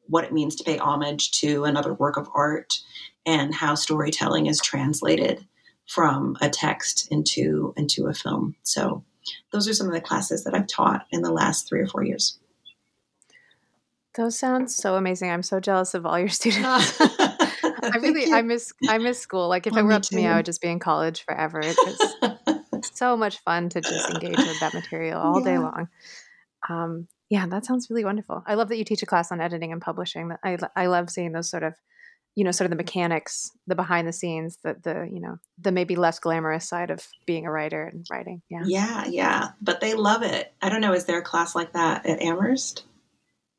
[0.07, 2.79] what it means to pay homage to another work of art
[3.25, 5.45] and how storytelling is translated
[5.87, 8.55] from a text into into a film.
[8.63, 9.03] So
[9.51, 12.03] those are some of the classes that I've taught in the last three or four
[12.03, 12.39] years.
[14.15, 15.29] Those sound so amazing.
[15.29, 16.99] I'm so jealous of all your students.
[17.83, 19.47] I really I miss I miss school.
[19.47, 21.61] Like if oh, it were up to me, I would just be in college forever.
[21.63, 22.15] It's
[22.99, 25.45] so much fun to just engage with that material all yeah.
[25.45, 25.87] day long.
[26.69, 28.43] Um, yeah, that sounds really wonderful.
[28.45, 30.31] I love that you teach a class on editing and publishing.
[30.43, 31.73] I I love seeing those sort of,
[32.35, 35.71] you know, sort of the mechanics, the behind the scenes, the the you know the
[35.71, 38.41] maybe less glamorous side of being a writer and writing.
[38.49, 39.47] Yeah, yeah, yeah.
[39.61, 40.53] But they love it.
[40.61, 40.93] I don't know.
[40.93, 42.83] Is there a class like that at Amherst?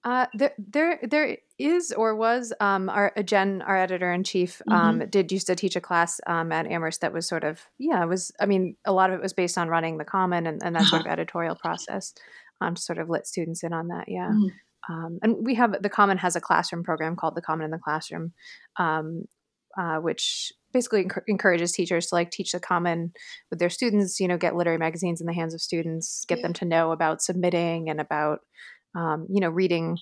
[0.03, 4.99] Uh, there, there, there is or was um, our Jen, our editor in chief, um,
[4.99, 5.11] mm-hmm.
[5.11, 8.09] did used to teach a class um, at Amherst that was sort of yeah, it
[8.09, 8.33] was.
[8.41, 10.85] I mean, a lot of it was based on running the Common and, and that
[10.85, 12.15] sort of editorial process,
[12.63, 14.07] um, to sort of let students in on that.
[14.09, 14.93] Yeah, mm-hmm.
[14.93, 17.79] um, and we have the Common has a classroom program called the Common in the
[17.79, 18.33] Classroom,
[18.79, 19.25] um,
[19.79, 23.13] uh, which basically enc- encourages teachers to like teach the Common
[23.51, 24.19] with their students.
[24.19, 26.45] You know, get literary magazines in the hands of students, get yeah.
[26.45, 28.39] them to know about submitting and about
[28.95, 29.99] um, you know, reading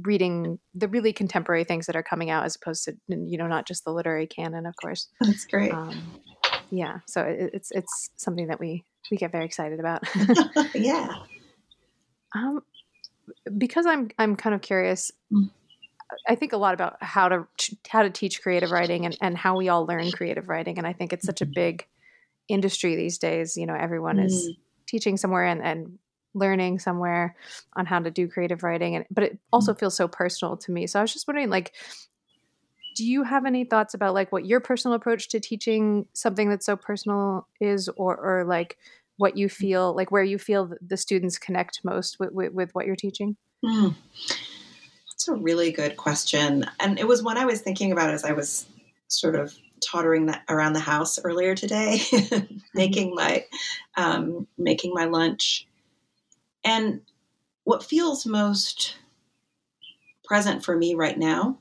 [0.00, 3.66] reading the really contemporary things that are coming out as opposed to you know not
[3.66, 6.20] just the literary canon of course that's great um,
[6.70, 10.02] yeah so it, it's it's something that we we get very excited about
[10.74, 11.08] yeah
[12.34, 12.62] um
[13.58, 15.50] because i'm i'm kind of curious mm.
[16.26, 17.46] i think a lot about how to
[17.88, 20.92] how to teach creative writing and, and how we all learn creative writing and i
[20.92, 21.52] think it's such a mm-hmm.
[21.54, 21.86] big
[22.48, 24.24] industry these days you know everyone mm.
[24.24, 24.50] is
[24.86, 25.98] teaching somewhere and and
[26.34, 27.36] learning somewhere
[27.74, 29.78] on how to do creative writing and but it also mm.
[29.78, 31.72] feels so personal to me so i was just wondering like
[32.94, 36.66] do you have any thoughts about like what your personal approach to teaching something that's
[36.66, 38.78] so personal is or or like
[39.16, 39.52] what you mm.
[39.52, 43.36] feel like where you feel the students connect most with, with, with what you're teaching
[43.64, 43.94] mm.
[45.10, 48.32] that's a really good question and it was one i was thinking about as i
[48.32, 48.66] was
[49.08, 52.56] sort of tottering that around the house earlier today mm-hmm.
[52.74, 53.44] making my
[53.96, 55.66] um, making my lunch
[56.64, 57.00] and
[57.64, 58.96] what feels most
[60.24, 61.58] present for me right now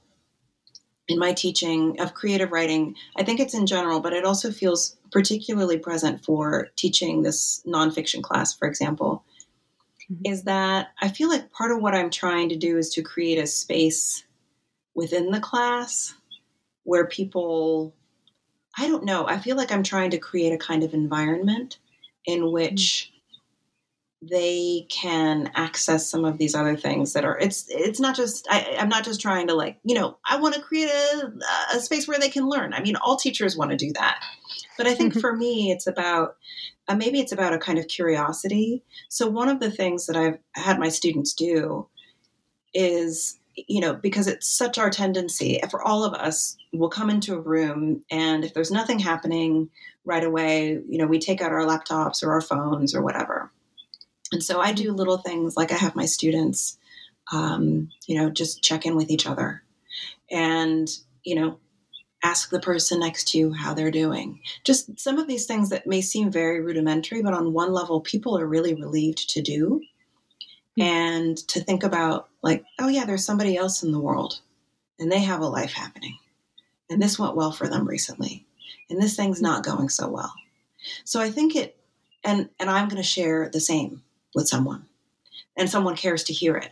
[1.07, 4.97] in my teaching of creative writing, I think it's in general, but it also feels
[5.11, 9.23] particularly present for teaching this nonfiction class, for example,
[10.11, 10.31] mm-hmm.
[10.31, 13.37] is that I feel like part of what I'm trying to do is to create
[13.37, 14.23] a space
[14.95, 16.13] within the class
[16.83, 17.93] where people,
[18.77, 21.77] I don't know, I feel like I'm trying to create a kind of environment
[22.25, 23.11] in which
[24.21, 28.75] they can access some of these other things that are it's it's not just I,
[28.77, 31.31] i'm not just trying to like you know i want to create a,
[31.73, 32.73] a space where they can learn.
[32.73, 34.23] I mean all teachers want to do that.
[34.77, 35.21] But i think mm-hmm.
[35.21, 36.35] for me it's about
[36.87, 38.83] uh, maybe it's about a kind of curiosity.
[39.09, 41.87] So one of the things that i've had my students do
[42.73, 47.33] is you know because it's such our tendency for all of us we'll come into
[47.33, 49.69] a room and if there's nothing happening
[50.05, 53.51] right away you know we take out our laptops or our phones or whatever
[54.31, 56.77] and so I do little things like I have my students,
[57.31, 59.63] um, you know, just check in with each other
[60.29, 60.89] and,
[61.23, 61.59] you know,
[62.23, 64.39] ask the person next to you how they're doing.
[64.63, 68.37] Just some of these things that may seem very rudimentary, but on one level, people
[68.37, 69.81] are really relieved to do.
[70.77, 70.81] Hmm.
[70.81, 74.39] And to think about, like, oh, yeah, there's somebody else in the world
[74.99, 76.17] and they have a life happening.
[76.89, 78.45] And this went well for them recently.
[78.89, 80.33] And this thing's not going so well.
[81.03, 81.77] So I think it,
[82.23, 84.85] and, and I'm going to share the same with someone
[85.57, 86.71] and someone cares to hear it.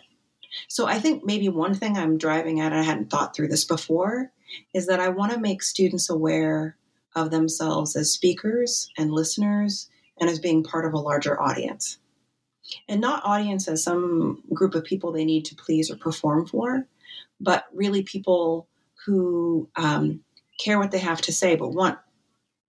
[0.67, 3.65] So I think maybe one thing I'm driving at, and I hadn't thought through this
[3.65, 4.31] before,
[4.73, 6.75] is that I want to make students aware
[7.15, 11.97] of themselves as speakers and listeners and as being part of a larger audience.
[12.87, 16.85] And not audience as some group of people they need to please or perform for,
[17.39, 18.67] but really people
[19.05, 20.21] who um,
[20.59, 21.97] care what they have to say, but want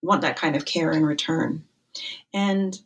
[0.03, 1.65] want that kind of care in return.
[2.33, 2.79] And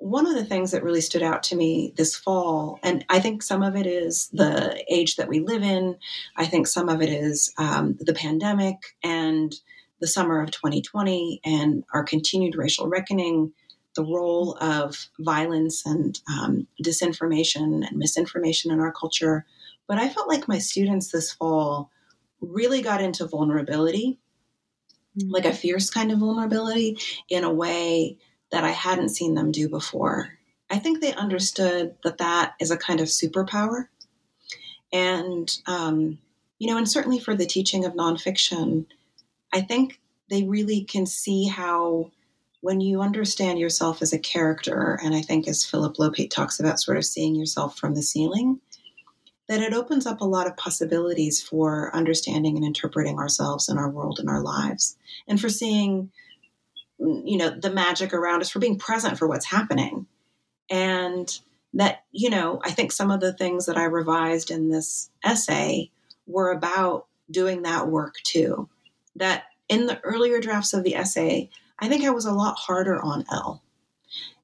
[0.00, 3.42] one of the things that really stood out to me this fall, and I think
[3.42, 5.96] some of it is the age that we live in,
[6.36, 9.54] I think some of it is um, the pandemic and
[10.00, 13.52] the summer of 2020 and our continued racial reckoning,
[13.94, 19.44] the role of violence and um, disinformation and misinformation in our culture.
[19.86, 21.90] But I felt like my students this fall
[22.40, 24.18] really got into vulnerability,
[25.18, 25.30] mm-hmm.
[25.30, 26.96] like a fierce kind of vulnerability,
[27.28, 28.16] in a way
[28.50, 30.38] that I hadn't seen them do before.
[30.70, 33.88] I think they understood that that is a kind of superpower.
[34.92, 36.18] And, um,
[36.58, 38.86] you know, and certainly for the teaching of nonfiction,
[39.52, 42.10] I think they really can see how
[42.60, 46.78] when you understand yourself as a character, and I think as Philip Lopate talks about
[46.78, 48.60] sort of seeing yourself from the ceiling,
[49.48, 53.88] that it opens up a lot of possibilities for understanding and interpreting ourselves and our
[53.88, 56.10] world and our lives, and for seeing
[57.00, 60.06] you know the magic around us for being present for what's happening.
[60.70, 61.28] And
[61.74, 65.90] that you know i think some of the things that i revised in this essay
[66.26, 68.68] were about doing that work too.
[69.16, 73.00] That in the earlier drafts of the essay i think i was a lot harder
[73.00, 73.62] on Elle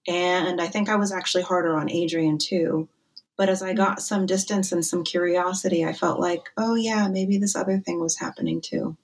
[0.06, 2.88] and i think i was actually harder on adrian too.
[3.36, 3.76] But as i mm-hmm.
[3.76, 8.00] got some distance and some curiosity i felt like oh yeah maybe this other thing
[8.00, 8.96] was happening too.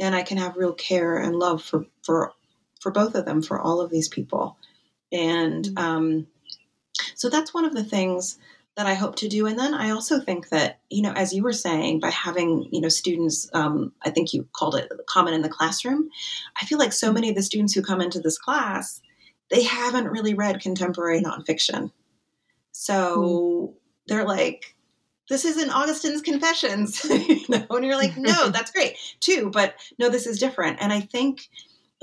[0.00, 2.32] And i can have real care and love for for
[2.80, 4.56] for both of them, for all of these people.
[5.12, 5.78] And mm-hmm.
[5.78, 6.26] um,
[7.14, 8.38] so that's one of the things
[8.76, 9.46] that I hope to do.
[9.46, 12.80] And then I also think that, you know, as you were saying, by having, you
[12.80, 16.10] know, students, um, I think you called it common in the classroom,
[16.60, 17.14] I feel like so mm-hmm.
[17.14, 19.00] many of the students who come into this class,
[19.50, 21.90] they haven't really read contemporary nonfiction.
[22.70, 23.72] So mm-hmm.
[24.06, 24.76] they're like,
[25.28, 30.08] this isn't Augustine's Confessions, you know, and you're like, no, that's great too, but no,
[30.08, 30.78] this is different.
[30.80, 31.48] And I think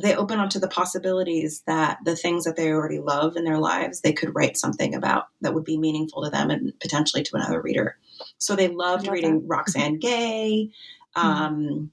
[0.02, 3.60] they open up to the possibilities that the things that they already love in their
[3.60, 7.36] lives, they could write something about that would be meaningful to them and potentially to
[7.36, 7.98] another reader.
[8.38, 9.48] So they loved reading that.
[9.48, 10.70] Roxane Gay.
[11.16, 11.28] Mm-hmm.
[11.28, 11.86] Um, mm-hmm.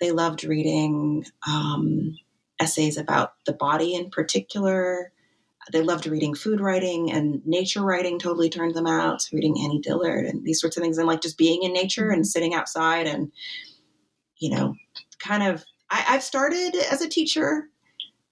[0.00, 2.16] They loved reading um,
[2.60, 5.12] essays about the body in particular.
[5.72, 9.22] They loved reading food writing and nature writing totally turned them out.
[9.22, 12.10] So reading Annie Dillard and these sorts of things and like just being in nature
[12.10, 12.24] and mm-hmm.
[12.24, 13.30] sitting outside and,
[14.36, 14.74] you know,
[15.18, 17.68] kind of I, I've started as a teacher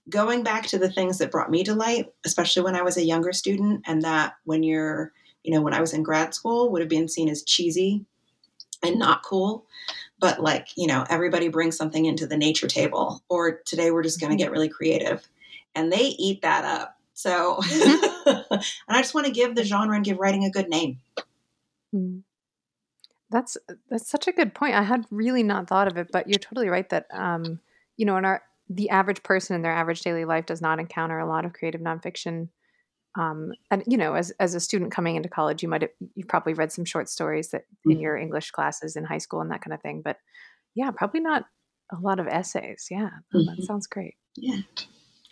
[0.09, 3.33] going back to the things that brought me delight, especially when I was a younger
[3.33, 6.89] student, and that when you're, you know, when I was in grad school would have
[6.89, 8.05] been seen as cheesy
[8.83, 9.67] and not cool.
[10.19, 14.21] But like, you know, everybody brings something into the nature table, or today we're just
[14.21, 14.47] going to mm-hmm.
[14.47, 15.27] get really creative.
[15.75, 16.99] And they eat that up.
[17.15, 18.31] So, mm-hmm.
[18.55, 20.99] and I just want to give the genre and give writing a good name.
[21.93, 22.19] Hmm.
[23.31, 23.57] That's
[23.91, 24.75] that's such a good point.
[24.75, 27.61] I had really not thought of it, but you're totally right that um,
[27.97, 31.19] you know, in our the average person in their average daily life does not encounter
[31.19, 32.49] a lot of creative nonfiction.
[33.17, 36.29] Um, and you know, as as a student coming into college, you might have you've
[36.29, 38.01] probably read some short stories that in mm-hmm.
[38.01, 40.03] your English classes in high school and that kind of thing.
[40.05, 40.19] But
[40.75, 41.45] yeah, probably not
[41.93, 42.89] a lot of essays.
[42.91, 43.45] Yeah, mm-hmm.
[43.47, 44.15] that sounds great.
[44.37, 44.61] Yeah.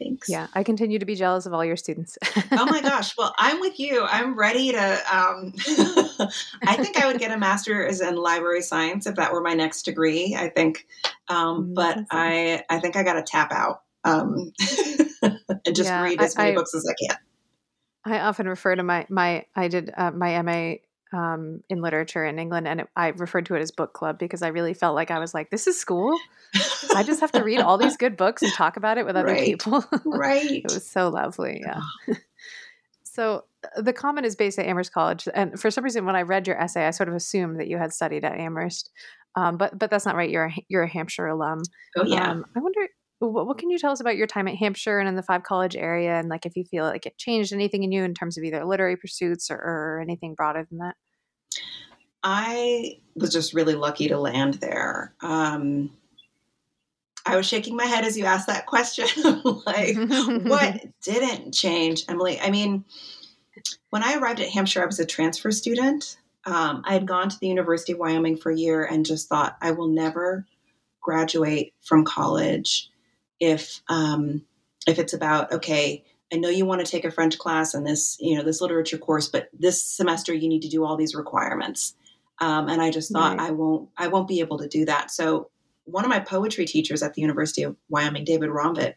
[0.02, 0.28] Thanks.
[0.28, 2.18] Yeah, I continue to be jealous of all your students.
[2.52, 3.12] oh my gosh.
[3.22, 4.04] Well, I'm with you.
[4.04, 4.78] I'm ready to.
[4.78, 5.52] Um,
[6.66, 9.82] I think I would get a master's in library science if that were my next
[9.82, 10.34] degree.
[10.36, 10.86] I think,
[11.28, 14.52] um, mm, but I I think I got to tap out um,
[15.22, 17.18] and just yeah, read as many I, books as I can.
[18.04, 20.74] I often refer to my my I did uh, my MA
[21.12, 24.42] um, in literature in England, and it, I referred to it as book club because
[24.42, 26.16] I really felt like I was like, this is school.
[26.94, 29.32] I just have to read all these good books and talk about it with other
[29.32, 29.44] right.
[29.44, 29.84] people.
[30.04, 30.50] right.
[30.50, 31.62] It was so lovely.
[31.64, 31.80] Yeah.
[33.02, 36.22] so uh, the Common is based at Amherst College, and for some reason, when I
[36.22, 38.90] read your essay, I sort of assumed that you had studied at Amherst,
[39.36, 40.30] um, but but that's not right.
[40.30, 41.62] You're a, you're a Hampshire alum.
[41.96, 42.30] Oh yeah.
[42.30, 42.80] Um, I wonder
[43.28, 45.42] what, what, can you tell us about your time at Hampshire and in the five
[45.42, 48.36] college area, and like if you feel like it changed anything in you in terms
[48.36, 50.94] of either literary pursuits or, or anything broader than that?
[52.22, 55.14] I was just really lucky to land there.
[55.20, 55.90] Um,
[57.24, 59.06] I was shaking my head as you asked that question.
[59.66, 59.96] like,
[60.44, 62.40] what didn't change, Emily?
[62.40, 62.84] I mean,
[63.90, 66.16] when I arrived at Hampshire, I was a transfer student.
[66.44, 69.56] Um, I had gone to the University of Wyoming for a year and just thought,
[69.60, 70.46] I will never
[71.00, 72.90] graduate from college
[73.42, 74.42] if um,
[74.86, 78.16] if it's about okay I know you want to take a French class and this,
[78.18, 81.94] you know, this literature course, but this semester you need to do all these requirements.
[82.38, 83.48] Um, and I just thought right.
[83.48, 85.10] I won't, I won't be able to do that.
[85.10, 85.50] So
[85.84, 88.94] one of my poetry teachers at the University of Wyoming, David Romtvedt,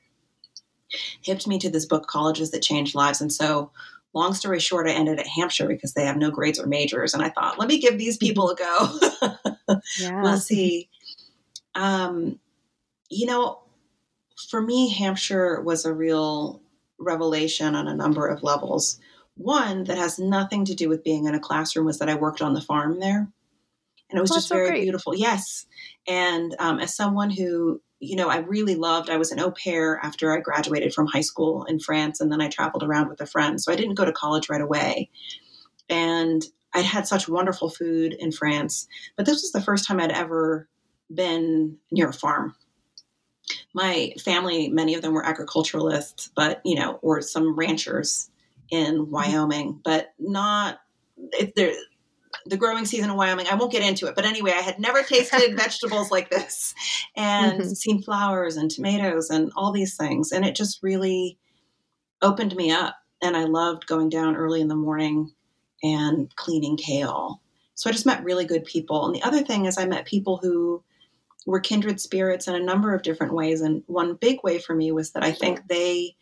[1.23, 3.19] hipped me to this book, Colleges That Change Lives.
[3.19, 3.71] And so,
[4.13, 7.13] long story short, I ended at Hampshire because they have no grades or majors.
[7.13, 8.99] And I thought, let me give these people a go.
[9.99, 10.21] yeah.
[10.21, 10.89] We'll see.
[11.73, 12.39] Um,
[13.09, 13.64] you know,
[14.35, 16.61] for me, Hampshire was a real
[16.99, 18.99] revelation on a number of levels.
[19.35, 22.41] One that has nothing to do with being in a classroom was that I worked
[22.41, 23.27] on the farm there.
[24.09, 25.15] And it was oh, just very so beautiful.
[25.15, 25.65] Yes.
[26.07, 29.99] And um, as someone who, you know, I really loved, I was an au pair
[30.03, 33.25] after I graduated from high school in France, and then I traveled around with a
[33.25, 33.59] friend.
[33.59, 35.09] So I didn't go to college right away.
[35.89, 38.87] And I had such wonderful food in France.
[39.17, 40.67] But this was the first time I'd ever
[41.13, 42.55] been near a farm
[43.75, 48.31] my family, many of them were agriculturalists, but you know, or some ranchers
[48.71, 49.11] in mm-hmm.
[49.11, 50.79] Wyoming, but not
[51.37, 53.47] the growing season in Wyoming.
[53.47, 56.73] I won't get into it, but anyway, I had never tasted vegetables like this,
[57.17, 57.69] and mm-hmm.
[57.71, 61.37] seen flowers and tomatoes and all these things, and it just really
[62.21, 62.95] opened me up.
[63.21, 65.31] And I loved going down early in the morning
[65.83, 67.41] and cleaning kale.
[67.73, 69.05] So I just met really good people.
[69.05, 70.81] And the other thing is, I met people who
[71.45, 73.61] were kindred spirits in a number of different ways.
[73.61, 76.15] And one big way for me was that I think they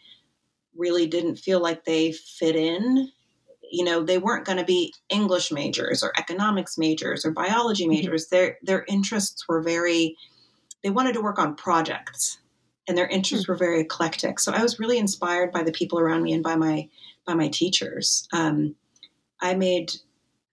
[0.75, 3.09] really didn't feel like they fit in.
[3.71, 7.93] You know, they weren't going to be English majors or economics majors or biology mm-hmm.
[7.93, 8.25] majors.
[8.25, 8.35] Mm-hmm.
[8.35, 10.17] Their their interests were very
[10.83, 12.39] they wanted to work on projects
[12.87, 13.53] and their interests mm-hmm.
[13.53, 14.39] were very eclectic.
[14.39, 16.89] So I was really inspired by the people around me and by my
[17.25, 18.27] by my teachers.
[18.33, 18.75] Um,
[19.41, 19.93] I made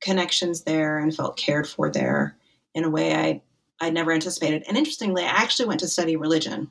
[0.01, 2.37] connections there and felt cared for there
[2.75, 3.43] in a way I
[3.81, 4.65] I never anticipated.
[4.69, 6.71] And interestingly, I actually went to study religion.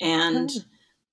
[0.00, 0.64] And mm.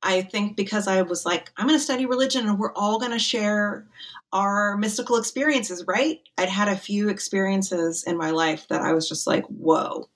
[0.04, 3.12] I think because I was like, I'm going to study religion and we're all going
[3.12, 3.88] to share
[4.32, 6.22] our mystical experiences, right?
[6.38, 10.08] I'd had a few experiences in my life that I was just like, whoa,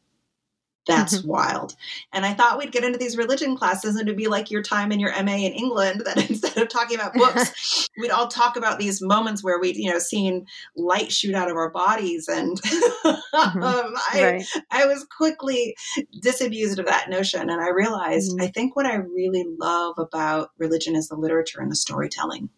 [0.90, 1.30] that's mm-hmm.
[1.30, 1.76] wild.
[2.12, 4.92] And I thought we'd get into these religion classes and it'd be like your time
[4.92, 8.80] in your MA in England that instead of talking about books, we'd all talk about
[8.80, 12.28] these moments where we'd, you know, seen light shoot out of our bodies.
[12.28, 13.64] And mm-hmm.
[13.64, 14.46] um, I, right.
[14.72, 15.76] I was quickly
[16.22, 17.50] disabused of that notion.
[17.50, 18.44] And I realized mm-hmm.
[18.44, 22.50] I think what I really love about religion is the literature and the storytelling.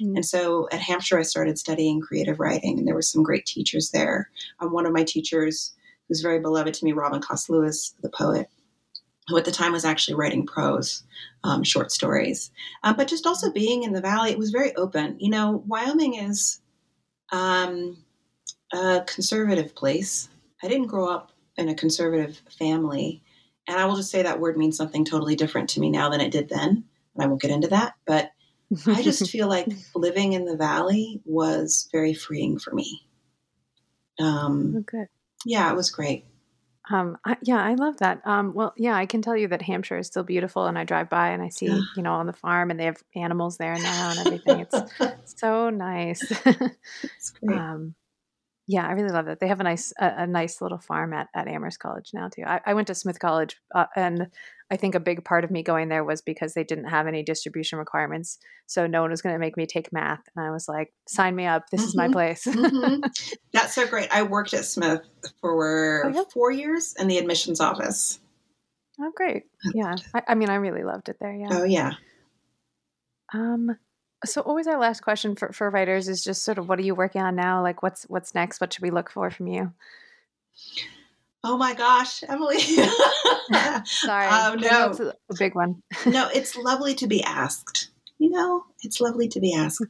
[0.00, 0.16] Mm-hmm.
[0.16, 3.90] And so at Hampshire, I started studying creative writing, and there were some great teachers
[3.90, 4.30] there.
[4.60, 5.74] Um, one of my teachers
[6.08, 8.48] who's very beloved to me, Robin Coste Lewis, the poet,
[9.28, 11.04] who at the time was actually writing prose,
[11.44, 12.50] um, short stories.
[12.82, 15.16] Um, but just also being in the valley, it was very open.
[15.18, 16.60] You know, Wyoming is
[17.30, 17.96] um,
[18.72, 20.28] a conservative place.
[20.62, 23.22] I didn't grow up in a conservative family.
[23.68, 26.20] And I will just say that word means something totally different to me now than
[26.20, 26.84] it did then.
[27.14, 27.94] And I won't get into that.
[28.06, 28.32] But
[28.86, 33.06] I just feel like living in the valley was very freeing for me.
[34.18, 35.08] Um, good.
[35.44, 36.24] Yeah, it was great.
[36.90, 38.20] Um, I, yeah, I love that.
[38.24, 41.08] Um, well, yeah, I can tell you that Hampshire is still beautiful, and I drive
[41.08, 41.66] by and I see,
[41.96, 44.60] you know, on the farm, and they have animals there now and everything.
[44.60, 44.80] It's
[45.38, 46.22] so nice.
[46.44, 47.58] It's great.
[47.58, 47.94] um,
[48.66, 49.40] yeah, I really love that.
[49.40, 52.42] They have a nice, a, a nice little farm at, at Amherst College now too.
[52.46, 54.28] I, I went to Smith College, uh, and
[54.70, 57.22] I think a big part of me going there was because they didn't have any
[57.22, 60.68] distribution requirements, so no one was going to make me take math, and I was
[60.68, 61.64] like, "Sign me up!
[61.70, 62.12] This is my Mhm.
[62.12, 63.02] place." Mhm.
[63.52, 64.08] That's so great.
[64.14, 65.02] I worked at Smith
[65.40, 66.22] for Oh, yeah?
[66.32, 68.18] four years in the admissions office.
[69.00, 69.42] oh, great!
[69.74, 71.34] Yeah, I, I mean, I really loved it there.
[71.34, 71.48] Yeah.
[71.50, 71.92] Oh, yeah.
[73.34, 73.76] Um,
[74.24, 76.94] so always our last question for, for writers is just sort of what are you
[76.94, 77.62] working on now?
[77.62, 78.60] Like what's what's next?
[78.60, 79.72] What should we look for from you?
[81.44, 82.58] Oh my gosh, Emily.
[83.84, 84.28] Sorry.
[84.30, 84.90] Oh, no.
[84.90, 85.82] It's a, a big one.
[86.06, 87.88] no, it's lovely to be asked.
[88.18, 89.84] You know, it's lovely to be asked.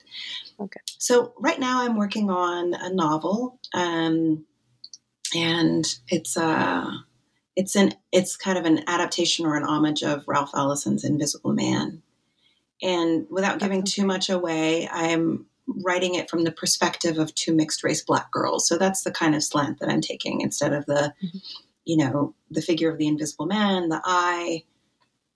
[0.58, 0.80] Okay.
[0.86, 4.46] So right now I'm working on a novel, um,
[5.34, 6.90] and it's uh
[7.56, 12.02] it's an it's kind of an adaptation or an homage of Ralph Ellison's Invisible Man.
[12.82, 17.54] And without giving sounds too much away, I'm writing it from the perspective of two
[17.54, 18.66] mixed race black girls.
[18.68, 21.42] So that's the kind of slant that I'm taking instead of the, Mhm.
[21.84, 24.64] you know, the figure of the invisible man, the eye,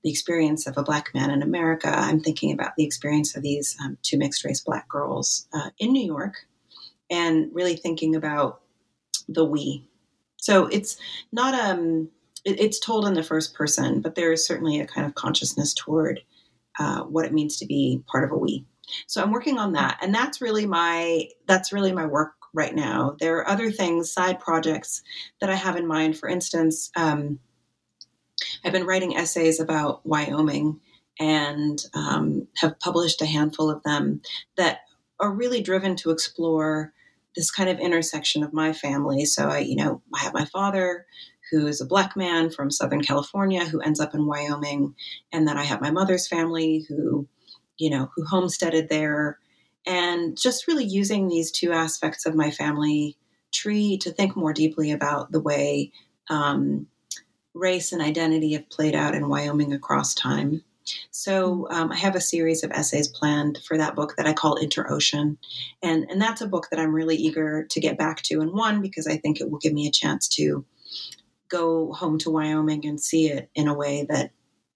[0.03, 1.89] the experience of a black man in America.
[1.89, 5.93] I'm thinking about the experience of these um, two mixed race black girls uh, in
[5.93, 6.47] New York
[7.09, 8.61] and really thinking about
[9.29, 9.89] the we.
[10.37, 10.97] So it's
[11.33, 12.09] not, um,
[12.45, 15.73] it, it's told in the first person, but there is certainly a kind of consciousness
[15.73, 16.21] toward
[16.79, 18.65] uh, what it means to be part of a we.
[19.07, 23.17] So I'm working on that, and that's really my that's really my work right now.
[23.21, 25.03] There are other things, side projects
[25.41, 26.19] that I have in mind.
[26.19, 27.39] For instance, um,
[28.65, 30.81] I've been writing essays about Wyoming
[31.19, 34.21] and um, have published a handful of them
[34.57, 34.81] that
[35.19, 36.93] are really driven to explore
[37.35, 39.25] this kind of intersection of my family.
[39.25, 41.07] So I, you know, I have my father
[41.51, 44.95] who is a black man from Southern California who ends up in Wyoming,
[45.33, 47.27] and then I have my mother's family who,
[47.79, 49.39] you know, who homesteaded there,
[49.87, 53.17] and just really using these two aspects of my family
[53.53, 55.93] tree to think more deeply about the way
[56.29, 56.87] um,
[57.55, 60.63] race and identity have played out in Wyoming across time.
[61.11, 64.57] So um, I have a series of essays planned for that book that I call
[64.57, 65.37] Interocean,
[65.83, 68.41] and and that's a book that I'm really eager to get back to.
[68.41, 70.65] And one because I think it will give me a chance to
[71.49, 74.31] go home to Wyoming and see it in a way that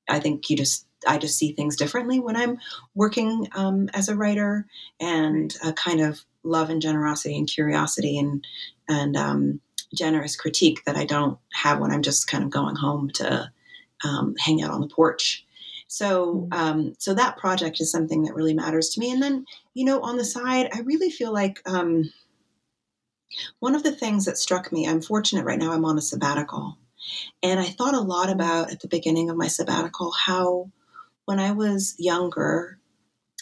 [0.09, 2.59] I think you just I just see things differently when I'm
[2.95, 4.67] working um, as a writer,
[4.99, 8.45] and a kind of love and generosity and curiosity and
[8.89, 9.61] and um,
[9.95, 13.51] generous critique that I don't have when I'm just kind of going home to
[14.05, 15.45] um, hang out on the porch.
[15.89, 19.11] So, um, so that project is something that really matters to me.
[19.11, 19.45] And then,
[19.75, 22.13] you know, on the side, I really feel like um,
[23.59, 24.87] one of the things that struck me.
[24.87, 25.73] I'm fortunate right now.
[25.73, 26.79] I'm on a sabbatical,
[27.43, 30.71] and I thought a lot about at the beginning of my sabbatical how,
[31.25, 32.79] when I was younger,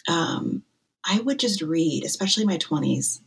[0.07, 0.63] um,
[1.05, 3.19] I would just read, especially my 20s,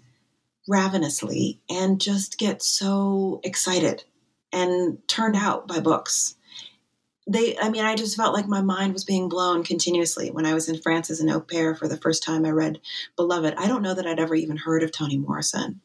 [0.69, 4.05] ravenously, and just get so excited
[4.53, 6.37] and turned out by books
[7.27, 10.55] they i mean i just felt like my mind was being blown continuously when i
[10.55, 12.81] was in france as an au pair for the first time i read
[13.17, 15.81] beloved i don't know that i'd ever even heard of toni morrison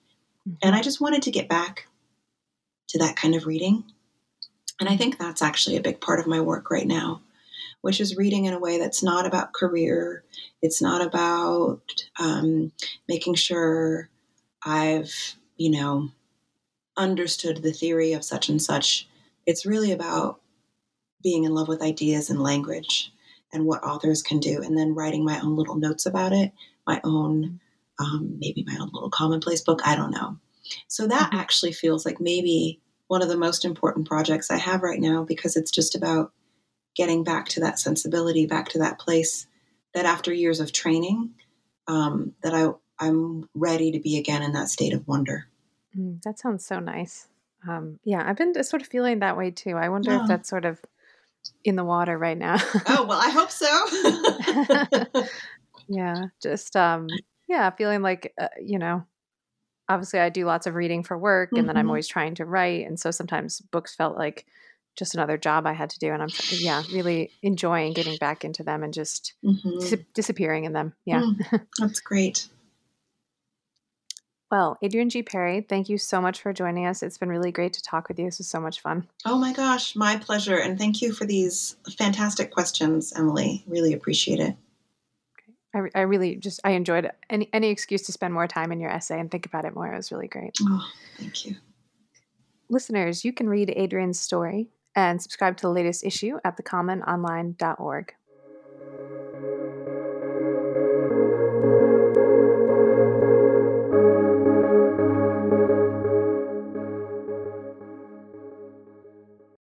[0.62, 1.88] and i just wanted to get back
[2.90, 3.84] to that kind of reading.
[4.80, 7.22] And i think that's actually a big part of my work right now
[7.82, 10.24] which is reading in a way that's not about career.
[10.62, 11.82] It's not about
[12.20, 12.72] um,
[13.08, 14.10] making sure
[14.66, 16.10] i've you know
[16.98, 19.08] understood the theory of such and such.
[19.46, 20.42] It's really about
[21.24, 23.14] being in love with ideas and language
[23.54, 26.52] and what authors can do, and then writing my own little notes about it,
[26.86, 27.60] my own,
[28.00, 29.82] um, maybe my own little commonplace book.
[29.86, 30.38] I don't know.
[30.88, 31.40] So that Mhm.
[31.40, 35.56] actually feels like maybe one of the most important projects I have right now because
[35.56, 36.32] it's just about
[36.96, 39.48] getting back to that sensibility, back to that place
[39.94, 41.34] that after years of training,
[41.88, 42.70] um, that I
[43.00, 45.48] I'm ready to be again in that state of wonder.
[45.98, 47.28] Mm, that sounds so nice.
[47.68, 49.76] Um, yeah, I've been sort of feeling that way too.
[49.78, 50.22] I wonder Yeah.
[50.22, 50.82] if that's sort of
[51.64, 52.58] in the water right now.
[52.88, 55.24] Oh well, I hope so.
[55.88, 59.06] yeah, just um, yeah, feeling like uh, you know,
[59.90, 61.90] obviously I do lots of reading for work, and then I'm Mhm.
[61.90, 64.46] always trying to write, and so sometimes books felt like
[64.96, 68.64] just another job I had to do, and I'm yeah, really enjoying getting back into
[68.64, 69.80] them and just Mhm.
[69.80, 70.94] dis- disappearing in them.
[71.06, 71.22] Yeah.
[71.22, 71.38] Mm,
[71.80, 72.48] that's great.
[74.50, 75.24] Well, Adrian G.
[75.24, 77.04] Perry, thank you so much for joining us.
[77.04, 78.26] It's been really great to talk with you.
[78.26, 79.06] This was so much fun.
[79.26, 80.58] Oh my gosh, my pleasure.
[80.58, 83.66] And thank you for these fantastic questions, Emily.
[83.68, 84.56] Really appreciate it.
[85.78, 87.16] I, I really just I enjoyed it.
[87.30, 89.92] Any any excuse to spend more time in your essay and think about it more.
[89.92, 90.56] It was really great.
[90.62, 91.56] Oh, thank you.
[92.70, 98.14] Listeners, you can read Adrian's story and subscribe to the latest issue at thecommononline.org.